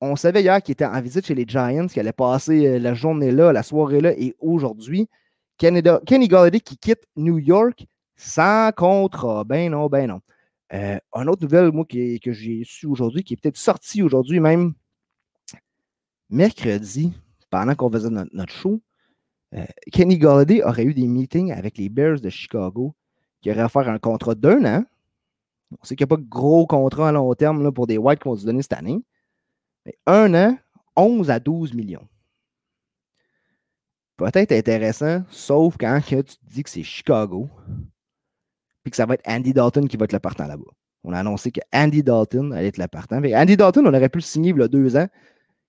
On 0.00 0.16
savait 0.16 0.42
hier 0.42 0.60
qu'il 0.60 0.72
était 0.72 0.84
en 0.84 1.00
visite 1.00 1.26
chez 1.26 1.34
les 1.34 1.46
Giants, 1.46 1.86
qu'il 1.86 2.00
allait 2.00 2.12
passer 2.12 2.66
euh, 2.66 2.78
la 2.78 2.92
journée 2.92 3.30
là, 3.30 3.52
la 3.52 3.62
soirée 3.62 4.00
là 4.00 4.12
et 4.12 4.34
aujourd'hui. 4.40 5.08
Kenny, 5.58 5.80
Kenny 6.04 6.28
Galladay 6.28 6.60
qui 6.60 6.76
quitte 6.76 7.06
New 7.16 7.38
York 7.38 7.86
sans 8.16 8.72
contrat. 8.74 9.44
Ben 9.44 9.70
non, 9.70 9.88
ben 9.88 10.08
non. 10.08 10.20
Euh, 10.72 10.98
une 11.14 11.28
autre 11.28 11.42
nouvelle, 11.42 11.70
moi, 11.70 11.84
que 11.84 12.32
j'ai 12.32 12.62
su 12.64 12.86
aujourd'hui, 12.86 13.22
qui 13.22 13.34
est 13.34 13.36
peut-être 13.36 13.56
sortie 13.56 14.02
aujourd'hui 14.02 14.40
même, 14.40 14.74
mercredi, 16.28 17.12
pendant 17.50 17.74
qu'on 17.74 17.90
faisait 17.90 18.10
notre, 18.10 18.52
show, 18.52 18.80
euh, 19.54 19.64
Kenny 19.92 20.18
Galladay 20.18 20.62
aurait 20.64 20.84
eu 20.84 20.94
des 20.94 21.06
meetings 21.06 21.52
avec 21.52 21.78
les 21.78 21.88
Bears 21.88 22.20
de 22.20 22.30
Chicago 22.30 22.94
qui 23.40 23.50
auraient 23.50 23.68
faire 23.68 23.88
un 23.88 23.98
contrat 23.98 24.34
d'un 24.34 24.64
an. 24.64 24.84
On 25.80 25.84
sait 25.84 25.94
qu'il 25.94 26.04
n'y 26.04 26.12
a 26.12 26.16
pas 26.16 26.22
de 26.22 26.28
gros 26.28 26.66
contrat 26.66 27.08
à 27.08 27.12
long 27.12 27.32
terme 27.34 27.72
pour 27.72 27.86
des 27.86 27.98
Whites 27.98 28.20
qu'on 28.20 28.34
va 28.34 28.40
se 28.40 28.46
donner 28.46 28.62
cette 28.62 28.72
année. 28.72 29.02
Mais 29.84 29.96
un 30.06 30.34
an, 30.34 30.58
11 30.96 31.30
à 31.30 31.38
12 31.38 31.74
millions. 31.74 32.06
Peut-être 34.16 34.52
intéressant, 34.52 35.22
sauf 35.28 35.76
quand 35.78 36.00
tu 36.04 36.24
te 36.24 36.32
dis 36.44 36.62
que 36.62 36.70
c'est 36.70 36.82
Chicago, 36.82 37.50
puis 38.86 38.92
que 38.92 38.96
ça 38.96 39.04
va 39.04 39.14
être 39.14 39.28
Andy 39.28 39.52
Dalton 39.52 39.88
qui 39.88 39.96
va 39.96 40.04
être 40.04 40.12
le 40.12 40.20
partant 40.20 40.46
là-bas. 40.46 40.70
On 41.02 41.12
a 41.12 41.18
annoncé 41.18 41.50
que 41.50 41.58
Andy 41.72 42.04
Dalton 42.04 42.52
allait 42.52 42.68
être 42.68 42.78
le 42.78 42.86
partant. 42.86 43.16
Andy 43.16 43.56
Dalton, 43.56 43.84
on 43.84 43.92
aurait 43.92 44.08
pu 44.08 44.18
le 44.18 44.22
signer 44.22 44.52
il 44.52 44.60
y 44.60 44.62
a 44.62 44.68
deux 44.68 44.96
ans 44.96 45.08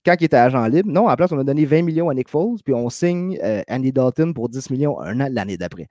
quand 0.06 0.14
il 0.20 0.26
était 0.26 0.38
agent 0.38 0.64
libre. 0.68 0.92
Non, 0.92 1.10
en 1.10 1.16
place, 1.16 1.32
on 1.32 1.40
a 1.40 1.44
donné 1.44 1.66
20 1.66 1.82
millions 1.82 2.10
à 2.10 2.14
Nick 2.14 2.30
Foles, 2.30 2.60
puis 2.64 2.76
on 2.76 2.92
signe 2.92 3.40
euh, 3.42 3.64
Andy 3.68 3.92
Dalton 3.92 4.36
pour 4.36 4.50
10 4.50 4.70
millions 4.70 5.02
un 5.02 5.20
an 5.20 5.30
l'année 5.32 5.58
d'après. 5.58 5.88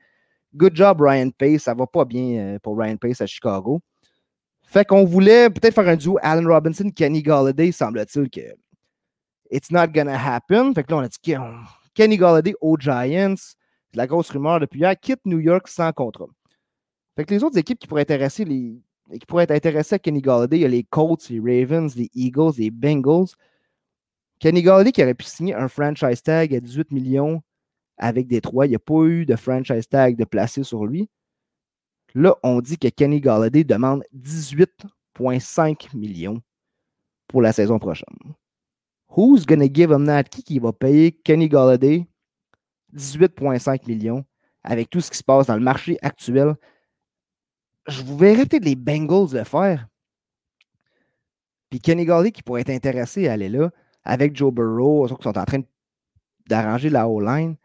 Good 0.54 0.76
job, 0.76 1.00
Ryan 1.00 1.30
Pace. 1.37 1.62
Ça 1.62 1.75
va 1.75 1.88
pas 1.88 2.04
bien 2.04 2.38
euh, 2.38 2.59
pour 2.61 2.78
Ryan 2.78 2.97
Pace 2.97 3.21
à 3.21 3.26
Chicago. 3.26 3.80
Fait 4.62 4.85
qu'on 4.85 5.04
voulait 5.04 5.50
peut-être 5.50 5.75
faire 5.75 5.88
un 5.88 5.97
duo 5.97 6.16
Allen 6.23 6.47
Robinson, 6.47 6.88
Kenny 6.95 7.25
Galladay. 7.25 7.73
Semble-t-il 7.73 8.30
que 8.30 8.54
it's 9.50 9.73
not 9.73 9.88
gonna 9.88 10.16
happen. 10.16 10.75
Fait 10.75 10.85
que 10.85 10.92
là, 10.92 10.99
on 10.99 11.00
a 11.00 11.09
dit 11.09 11.35
Kenny 11.92 12.16
Galladay 12.16 12.54
aux 12.61 12.76
Giants. 12.78 13.56
La 13.95 14.06
grosse 14.06 14.30
rumeur 14.30 14.61
depuis 14.61 14.78
hier. 14.78 14.95
Quitte 15.00 15.23
New 15.25 15.40
York 15.40 15.66
sans 15.66 15.90
contrat. 15.90 16.28
Fait 17.17 17.25
que 17.25 17.35
les 17.35 17.43
autres 17.43 17.59
équipes 17.59 17.79
qui 17.79 17.87
pourraient 17.87 18.03
intéresser 18.03 18.45
les 18.45 18.81
qui 19.09 19.39
être 19.39 19.53
intéressées 19.53 19.95
à 19.95 19.99
Kenny 20.01 20.21
Galladay, 20.21 20.57
il 20.57 20.63
y 20.63 20.65
a 20.65 20.69
les 20.69 20.83
Colts, 20.83 21.29
les 21.31 21.39
Ravens, 21.39 21.95
les 21.95 22.11
Eagles, 22.15 22.55
les 22.59 22.71
Bengals. 22.71 23.29
Kenny 24.41 24.63
Galladay 24.63 24.91
qui 24.93 25.03
aurait 25.03 25.15
pu 25.15 25.25
signer 25.25 25.55
un 25.55 25.69
franchise 25.69 26.23
tag 26.23 26.55
à 26.55 26.61
18 26.61 26.91
millions 26.91 27.43
avec 27.99 28.27
Détroit. 28.27 28.67
Il 28.67 28.71
n'y 28.71 28.77
a 28.77 28.81
pas 28.81 29.05
eu 29.05 29.25
de 29.25 29.37
franchise 29.37 29.89
tag 29.89 30.17
de 30.17 30.25
placé 30.25 30.65
sur 30.65 30.87
lui. 30.87 31.09
Là, 32.15 32.35
on 32.43 32.61
dit 32.61 32.79
que 32.79 32.89
Kenny 32.89 33.21
Galladay 33.21 33.65
demande 33.65 34.03
18,5 34.15 35.97
millions 35.97 36.43
pour 37.29 37.43
la 37.43 37.53
saison 37.53 37.79
prochaine. 37.79 38.35
Who's 39.17 39.47
gonna 39.47 39.73
give 39.73 39.91
him 39.91 40.07
that? 40.07 40.25
Qui 40.25 40.59
va 40.59 40.73
payer 40.73 41.13
Kenny 41.13 41.49
Galladay 41.49 42.07
18,5 42.95 43.87
millions 43.87 44.25
avec 44.65 44.91
tout 44.91 45.01
ce 45.01 45.11
qui 45.11 45.19
se 45.19 45.25
passe 45.25 45.47
dans 45.47 45.57
le 45.57 45.63
marché 45.63 45.97
actuel? 46.03 46.57
Je 47.88 48.02
vous 48.02 48.16
verrais 48.16 48.47
peut-être 48.47 48.64
les 48.64 48.75
Bengals 48.75 49.33
le 49.33 49.45
faire. 49.45 49.87
Puis 51.71 51.81
Kenny 51.81 52.05
Galladay 52.05 52.33
qui 52.33 52.43
pourrait 52.43 52.62
être 52.62 52.71
intéressé 52.71 53.28
à 53.28 53.33
aller 53.33 53.49
là 53.49 53.71
avec 54.07 54.37
Joe 54.37 54.52
Burrow, 54.52 55.07
ils 55.07 55.09
sont 55.09 55.38
en 55.38 55.45
train 55.45 55.61
d'arranger 56.49 56.90
la 56.90 57.09
O-line. 57.09 57.57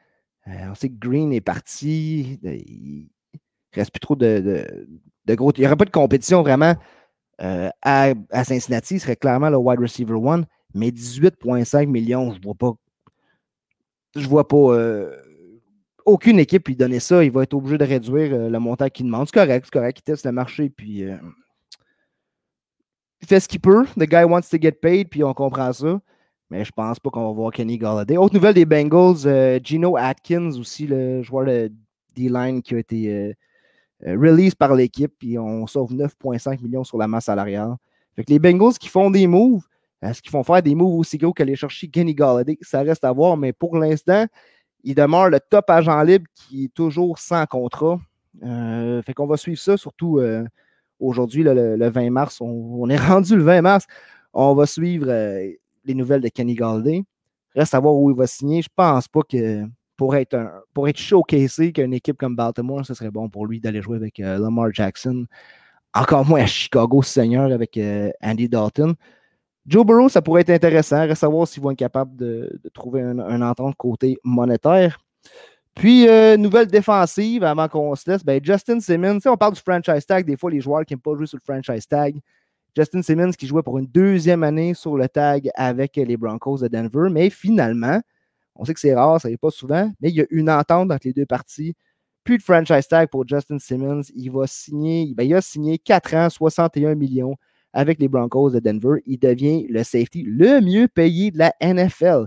Euh, 0.48 0.70
on 0.72 0.76
sait 0.76 0.90
que 0.90 0.98
Green 0.98 1.32
est 1.32 1.42
parti. 1.42 2.40
Il 2.44 3.04
ne 3.04 3.76
reste 3.76 3.92
plus 3.92 4.00
trop 4.00 4.16
de, 4.16 4.66
gros. 5.30 5.52
Il 5.56 5.62
n'y 5.62 5.68
aurait 5.68 5.78
pas 5.78 5.86
de 5.86 5.92
compétition 5.92 6.42
vraiment 6.42 6.76
euh, 7.42 7.70
à, 7.84 8.14
Cincinnati. 8.44 8.96
Il 8.96 9.00
serait 9.00 9.16
clairement 9.16 9.52
le 9.52 9.58
wide 9.58 9.80
receiver 9.80 10.16
one. 10.16 10.46
Mais 10.74 10.90
18,5 10.90 11.86
millions, 11.86 12.32
je 12.34 12.40
ne 12.40 12.44
vois 12.44 12.56
pas. 12.56 12.74
Je 14.16 14.28
vois 14.28 14.48
pas. 14.48 14.58
Euh, 14.58 15.16
aucune 16.06 16.40
équipe 16.40 16.68
lui 16.68 16.76
donner 16.76 17.00
ça. 17.00 17.24
Il 17.24 17.32
va 17.32 17.44
être 17.44 17.54
obligé 17.54 17.78
de 17.78 17.86
réduire 17.86 18.50
le 18.50 18.60
montant 18.60 18.90
qu'il 18.90 19.06
demande. 19.06 19.28
C'est 19.28 19.40
correct, 19.40 19.66
c'est 19.66 19.80
correct. 19.80 20.00
Il 20.00 20.04
teste 20.04 20.26
le 20.26 20.32
marché. 20.32 20.70
Puis 20.70 21.04
il 23.22 23.28
fait 23.28 23.40
ce 23.40 23.48
qu'il 23.48 23.60
peut. 23.60 23.86
The 23.98 24.04
guy 24.04 24.24
wants 24.24 24.50
to 24.52 24.58
get 24.60 24.74
paid, 24.74 25.10
puis 25.10 25.24
on 25.24 25.34
comprend 25.34 25.72
ça. 25.74 26.00
Mais 26.50 26.66
je 26.66 26.72
pense 26.72 27.00
pas 27.00 27.10
qu'on 27.10 27.28
va 27.28 27.32
voir 27.32 27.52
Kenny 27.52 27.78
Galladay. 27.78 28.18
Autre 28.18 28.34
nouvelle 28.34 28.54
des 28.54 28.66
Bengals, 28.66 29.26
euh, 29.26 29.58
Gino 29.64 29.96
Atkins 29.96 30.52
aussi, 30.60 30.86
le 30.86 31.22
joueur 31.22 31.46
de 31.46 31.72
D-line 32.14 32.62
qui 32.62 32.76
a 32.76 32.80
été 32.80 33.10
euh, 33.10 33.34
euh, 34.06 34.18
release 34.20 34.54
par 34.54 34.76
l'équipe, 34.76 35.14
puis 35.18 35.40
on 35.40 35.66
sauve 35.66 35.94
9,5 35.94 36.62
millions 36.62 36.84
sur 36.84 36.98
la 36.98 37.08
masse 37.08 37.26
salariale. 37.26 37.76
Fait 38.18 38.26
que 38.26 38.32
les 38.32 38.40
Bengals 38.40 38.74
qui 38.74 38.90
font 38.90 39.10
des 39.10 39.28
moves, 39.28 39.64
est-ce 40.02 40.22
qu'ils 40.22 40.32
font 40.32 40.44
faire 40.44 40.62
des 40.62 40.76
moves 40.76 41.00
aussi 41.00 41.18
gros 41.18 41.32
qu'aller 41.32 41.56
chercher 41.56 41.88
Kenny 41.88 42.14
Galladay? 42.14 42.58
Ça 42.62 42.82
reste 42.82 43.06
à 43.06 43.14
voir, 43.14 43.38
mais 43.38 43.54
pour 43.54 43.78
l'instant, 43.78 44.26
il 44.84 44.96
demeure 44.96 45.30
le 45.30 45.40
top 45.40 45.70
agent 45.70 46.02
libre 46.04 46.26
qui 46.34 46.66
est 46.66 46.74
toujours 46.74 47.20
sans 47.20 47.46
contrat. 47.46 48.00
fait 48.42 49.14
qu'on 49.14 49.28
va 49.28 49.38
suivre 49.38 49.60
ça, 49.60 49.78
surtout 49.78 50.20
aujourd'hui, 51.00 51.44
le, 51.44 51.90
20 51.90 52.10
mars. 52.10 52.40
On, 52.42 52.90
est 52.90 52.98
rendu 53.10 53.36
le 53.36 53.44
20 53.44 53.62
mars. 53.62 53.86
On 54.34 54.54
va 54.56 54.66
suivre 54.66 55.08
les 55.08 55.94
nouvelles 55.94 56.22
de 56.22 56.30
Kenny 56.30 56.56
Galladay. 56.56 57.04
Reste 57.56 57.74
à 57.74 57.80
voir 57.80 57.96
où 57.96 58.10
il 58.12 58.16
va 58.16 58.28
signer. 58.28 58.62
Je 58.62 58.70
pense 58.74 59.08
pas 59.08 59.22
que 59.24 59.66
pour 59.98 60.16
être, 60.16 60.34
un, 60.34 60.52
pour 60.74 60.88
être 60.88 60.98
showcasé 60.98 61.74
qu'une 61.74 61.94
équipe 61.94 62.18
comme 62.18 62.36
Baltimore, 62.36 62.86
ce 62.86 62.94
serait 62.94 63.12
bon 63.12 63.30
pour 63.30 63.46
lui 63.46 63.60
d'aller 63.60 63.82
jouer 63.82 63.98
avec 63.98 64.20
euh, 64.20 64.40
Lamar 64.40 64.74
Jackson. 64.74 65.26
Encore 65.94 66.26
moins 66.26 66.42
à 66.42 66.46
Chicago 66.48 67.02
Seigneur 67.02 67.52
avec 67.52 67.78
euh, 67.78 68.10
Andy 68.22 68.48
Dalton. 68.48 68.96
Joe 69.68 69.86
Burrow, 69.86 70.10
ça 70.10 70.22
pourrait 70.22 70.42
être 70.42 70.50
intéressant. 70.50 70.98
À 70.98 71.28
voir 71.28 71.48
s'ils 71.48 71.62
vont 71.62 71.72
être 71.72 71.78
capables 71.78 72.16
de, 72.16 72.60
trouver 72.74 73.02
un, 73.02 73.20
un, 73.20 73.42
entente 73.42 73.76
côté 73.76 74.18
monétaire. 74.24 75.00
Puis, 75.76 76.08
euh, 76.08 76.36
nouvelle 76.36 76.68
défensive 76.68 77.44
avant 77.44 77.68
qu'on 77.68 77.96
se 77.96 78.10
laisse. 78.10 78.24
Ben, 78.24 78.44
Justin 78.44 78.80
Simmons, 78.80 79.20
on 79.26 79.38
parle 79.38 79.54
du 79.54 79.62
franchise 79.62 80.06
tag. 80.06 80.26
Des 80.26 80.36
fois, 80.36 80.52
les 80.52 80.62
joueurs 80.62 80.86
qui 80.86 80.94
n'aiment 80.94 81.02
pas 81.02 81.16
jouer 81.16 81.28
sur 81.28 81.38
le 81.38 81.54
franchise 81.54 81.88
tag. 81.88 82.20
Justin 82.76 83.02
Simmons 83.02 83.32
qui 83.32 83.48
jouait 83.48 83.64
pour 83.64 83.78
une 83.78 83.86
deuxième 83.86 84.44
année 84.44 84.74
sur 84.74 84.98
le 84.98 85.08
tag 85.08 85.50
avec 85.56 85.96
les 85.96 86.18
Broncos 86.18 86.60
de 86.60 86.68
Denver. 86.68 87.10
Mais 87.12 87.30
finalement, 87.30 88.02
on 88.56 88.66
sait 88.66 88.74
que 88.74 88.80
c'est 88.80 88.96
rare, 88.96 89.20
ça 89.20 89.30
n'est 89.30 89.38
pas 89.38 89.52
souvent, 89.52 89.92
mais 90.00 90.10
il 90.10 90.16
y 90.16 90.22
a 90.22 90.26
une 90.30 90.50
entente 90.50 90.92
entre 90.92 91.08
les 91.08 91.14
deux 91.14 91.26
parties. 91.26 91.76
Plus 92.24 92.38
de 92.38 92.44
franchise 92.44 92.88
tag 92.88 93.10
pour 93.10 93.28
Justin 93.28 93.60
Simmons. 93.60 94.04
Il 94.16 94.32
va 94.32 94.48
signer, 94.48 95.14
ben, 95.16 95.24
il 95.24 95.34
a 95.34 95.42
signé 95.42 95.78
4 95.78 96.14
ans, 96.16 96.30
61 96.30 96.96
millions 96.96 97.36
avec 97.74 98.00
les 98.00 98.08
Broncos 98.08 98.52
de 98.52 98.60
Denver. 98.60 99.02
Il 99.06 99.20
devient 99.20 99.66
le 99.70 99.84
safety 99.84 100.24
le 100.24 100.62
mieux 100.62 100.88
payé 100.88 101.32
de 101.32 101.38
la 101.38 101.54
NFL. 101.62 102.26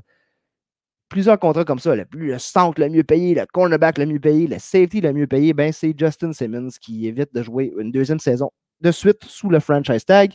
Plusieurs 1.09 1.39
contrats 1.39 1.65
comme 1.65 1.79
ça, 1.79 1.95
le, 1.95 2.39
centre 2.39 2.81
le 2.81 2.89
mieux 2.89 3.05
payé, 3.05 3.35
le 3.35 3.47
cornerback 3.53 3.99
le 3.99 4.07
mieux 4.07 4.19
payé, 4.19 4.47
le 4.47 4.59
safety 4.59 5.01
le 5.01 5.13
mieux 5.13 5.27
payé, 5.27 5.53
ben 5.53 5.73
c'est 5.73 5.95
Justin 5.97 6.33
Simmons 6.33 6.71
qui 6.81 7.07
évite 7.07 7.33
de 7.35 7.43
jouer 7.43 7.73
une 7.79 7.93
deuxième 7.93 8.19
saison 8.19 8.51
de 8.81 8.91
suite 8.91 9.23
sous 9.25 9.49
le 9.49 9.61
franchise 9.61 10.05
tag. 10.05 10.33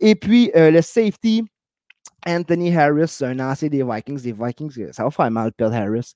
Et 0.00 0.14
puis, 0.14 0.50
euh, 0.56 0.70
le 0.70 0.82
safety, 0.82 1.44
Anthony 2.26 2.76
Harris, 2.76 3.18
un 3.20 3.38
ancien 3.40 3.68
des 3.68 3.84
Vikings. 3.84 4.22
Des 4.22 4.32
Vikings, 4.32 4.92
ça 4.92 5.04
va 5.04 5.10
faire 5.10 5.30
mal, 5.30 5.52
perdre 5.52 5.76
Harris. 5.76 6.14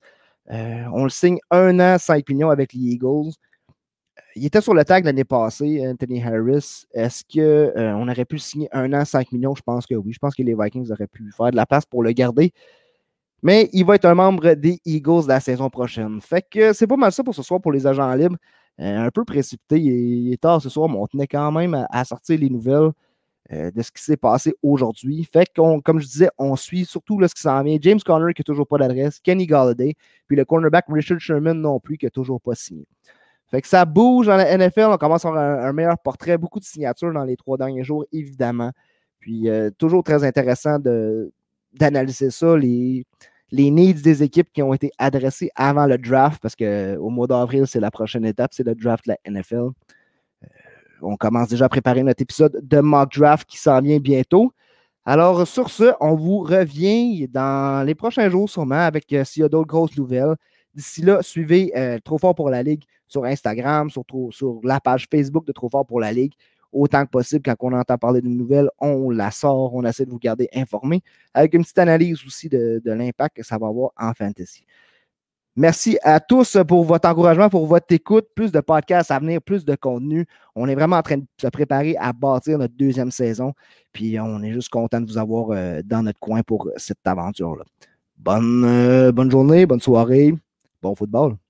Euh, 0.51 0.83
on 0.93 1.03
le 1.03 1.09
signe 1.09 1.37
un 1.51 1.79
an, 1.79 1.97
5 1.97 2.27
millions 2.29 2.49
avec 2.49 2.73
les 2.73 2.81
Eagles. 2.81 3.31
Euh, 4.33 4.39
il 4.39 4.45
était 4.45 4.61
sur 4.61 4.73
le 4.73 4.83
tag 4.83 5.05
l'année 5.05 5.23
passée, 5.23 5.85
Anthony 5.87 6.21
Harris. 6.23 6.85
Est-ce 6.93 7.23
qu'on 7.23 8.07
aurait 8.07 8.25
pu 8.25 8.39
signer 8.39 8.69
un 8.71 8.91
an, 8.93 9.05
5 9.05 9.31
millions? 9.31 9.55
Je 9.55 9.61
pense 9.61 9.85
que 9.85 9.95
oui. 9.95 10.13
Je 10.13 10.19
pense 10.19 10.35
que 10.35 10.43
les 10.43 10.55
Vikings 10.55 10.91
auraient 10.91 11.07
pu 11.07 11.31
faire 11.31 11.51
de 11.51 11.55
la 11.55 11.65
place 11.65 11.85
pour 11.85 12.03
le 12.03 12.11
garder. 12.11 12.51
Mais 13.41 13.69
il 13.73 13.85
va 13.85 13.95
être 13.95 14.05
un 14.05 14.15
membre 14.15 14.53
des 14.53 14.79
Eagles 14.85 15.27
la 15.27 15.39
saison 15.39 15.69
prochaine. 15.69 16.21
Fait 16.21 16.45
que 16.49 16.73
c'est 16.73 16.87
pas 16.87 16.95
mal 16.95 17.11
ça 17.11 17.23
pour 17.23 17.35
ce 17.35 17.43
soir 17.43 17.59
pour 17.61 17.71
les 17.71 17.85
agents 17.85 18.13
libres. 18.13 18.37
Euh, 18.79 18.97
un 18.97 19.11
peu 19.11 19.23
précipité. 19.25 19.79
Il 19.79 20.33
est, 20.33 20.41
tard 20.41 20.61
ce 20.61 20.69
soir, 20.69 20.89
mais 20.89 20.97
on 20.97 21.07
tenait 21.07 21.27
quand 21.27 21.51
même 21.51 21.85
à, 21.89 22.05
sortir 22.05 22.39
les 22.39 22.49
nouvelles 22.49 22.91
euh, 23.51 23.69
de 23.69 23.81
ce 23.81 23.91
qui 23.91 24.01
s'est 24.01 24.17
passé 24.17 24.55
aujourd'hui. 24.63 25.23
Fait 25.31 25.45
que, 25.45 25.79
comme 25.81 25.99
je 25.99 26.07
disais, 26.07 26.29
on 26.39 26.55
suit 26.55 26.85
surtout 26.85 27.21
ce 27.27 27.35
qui 27.35 27.41
s'en 27.41 27.61
vient. 27.63 27.77
James 27.81 27.99
Conner 28.03 28.33
qui 28.33 28.41
n'a 28.41 28.45
toujours 28.45 28.67
pas 28.67 28.77
d'adresse, 28.77 29.19
Kenny 29.19 29.45
Galladay, 29.45 29.95
puis 30.27 30.37
le 30.37 30.45
cornerback 30.45 30.85
Richard 30.87 31.19
Sherman 31.19 31.59
non 31.59 31.79
plus 31.79 31.97
qui 31.97 32.05
n'a 32.05 32.09
toujours 32.09 32.41
pas 32.41 32.55
signé. 32.55 32.87
Fait 33.53 33.61
que 33.61 33.67
ça 33.67 33.85
bouge 33.85 34.25
dans 34.25 34.35
la 34.35 34.57
NFL. 34.57 34.87
On 34.89 34.97
commence 34.97 35.25
à 35.25 35.27
avoir 35.27 35.63
un, 35.63 35.73
meilleur 35.73 35.99
portrait. 35.99 36.39
Beaucoup 36.39 36.59
de 36.59 36.65
signatures 36.65 37.13
dans 37.13 37.23
les 37.23 37.37
trois 37.37 37.55
derniers 37.55 37.83
jours, 37.83 38.03
évidemment. 38.11 38.71
Puis 39.19 39.47
euh, 39.47 39.69
toujours 39.77 40.03
très 40.03 40.23
intéressant 40.23 40.79
d'analyser 41.71 42.31
ça. 42.31 42.57
Les, 42.57 43.05
les 43.51 43.69
needs 43.69 44.01
des 44.01 44.23
équipes 44.23 44.51
qui 44.51 44.63
ont 44.63 44.73
été 44.73 44.89
adressées 44.97 45.51
avant 45.55 45.85
le 45.85 45.99
draft, 45.99 46.41
parce 46.41 46.55
qu'au 46.55 47.09
mois 47.11 47.27
d'avril, 47.27 47.67
c'est 47.67 47.79
la 47.79 47.91
prochaine 47.91 48.25
étape, 48.25 48.55
c'est 48.55 48.65
le 48.65 48.73
draft 48.73 49.05
de 49.05 49.13
la 49.13 49.31
NFL. 49.31 49.55
Euh, 49.55 50.47
on 51.03 51.15
commence 51.15 51.49
déjà 51.49 51.65
à 51.65 51.69
préparer 51.69 52.01
notre 52.01 52.23
épisode 52.23 52.59
de 52.59 52.79
mock 52.79 53.13
draft 53.15 53.47
qui 53.47 53.59
s'en 53.59 53.81
vient 53.81 53.99
bientôt. 53.99 54.51
Alors, 55.05 55.45
sur 55.45 55.69
ce, 55.69 55.93
on 55.99 56.15
vous 56.15 56.39
revient 56.39 57.27
dans 57.27 57.85
les 57.85 57.93
prochains 57.93 58.29
jours 58.29 58.49
sûrement 58.49 58.83
avec 58.83 59.13
euh, 59.13 59.23
s'il 59.23 59.43
y 59.43 59.45
a 59.45 59.49
d'autres 59.49 59.67
grosses 59.67 59.95
nouvelles. 59.95 60.37
D'ici 60.75 61.01
là, 61.01 61.21
suivez 61.21 61.71
euh, 61.75 61.99
Trop 62.03 62.17
Fort 62.17 62.35
pour 62.35 62.49
la 62.49 62.63
Ligue 62.63 62.83
sur 63.07 63.25
Instagram, 63.25 63.89
sur, 63.89 64.03
la 64.63 64.79
page 64.79 65.07
Facebook 65.09 65.45
de 65.45 65.51
Trop 65.51 65.69
Fort 65.69 65.85
pour 65.85 65.99
la 65.99 66.11
Ligue 66.11 66.33
autant 66.73 67.05
que 67.05 67.11
possible. 67.11 67.43
Quand 67.45 67.55
on 67.59 67.73
entend 67.73 67.97
parler 67.97 68.21
d'une 68.21 68.35
nouvelle, 68.35 68.69
on 68.79 69.09
la 69.11 69.31
sort, 69.31 69.73
on 69.75 69.83
essaie 69.83 70.05
de 70.05 70.11
vous 70.11 70.19
garder 70.19 70.49
informé 70.55 71.01
avec 71.33 71.53
une 71.53 71.61
petite 71.61 71.77
analyse 71.77 72.19
aussi 72.25 72.49
de, 72.49 72.81
l'impact 72.83 73.37
que 73.37 73.43
ça 73.43 73.57
va 73.57 73.67
avoir 73.67 73.91
en 73.97 74.13
fantasy. 74.13 74.65
Merci 75.55 75.99
à 76.01 76.19
tous 76.19 76.57
pour 76.67 76.83
votre 76.83 77.07
encouragement, 77.07 77.47
pour 77.47 77.67
votre 77.67 77.93
écoute. 77.93 78.25
Plus 78.33 78.51
de 78.51 78.59
podcasts 78.59 79.11
à 79.11 79.19
venir, 79.19 79.39
plus 79.39 79.63
de 79.65 79.75
contenu. 79.75 80.25
On 80.55 80.67
est 80.67 80.73
vraiment 80.73 80.95
en 80.95 81.03
train 81.03 81.17
de 81.17 81.25
se 81.39 81.47
préparer 81.47 81.95
à 81.97 82.11
bâtir 82.11 82.57
notre 82.57 82.73
deuxième 82.73 83.11
saison. 83.11 83.53
Puis 83.91 84.19
on 84.19 84.41
est 84.41 84.51
juste 84.51 84.69
content 84.69 84.99
de 84.99 85.05
vous 85.05 85.19
avoir 85.19 85.51
euh, 85.51 85.81
dans 85.85 86.01
notre 86.01 86.19
coin 86.19 86.41
pour 86.41 86.71
cette 86.77 87.05
aventure-là. 87.05 87.65
Bonne, 88.17 88.63
euh, 88.65 89.11
bonne 89.11 89.29
journée, 89.29 89.67
bonne 89.67 89.79
soirée, 89.79 90.33
bon 90.83 90.95
football. 90.95 91.42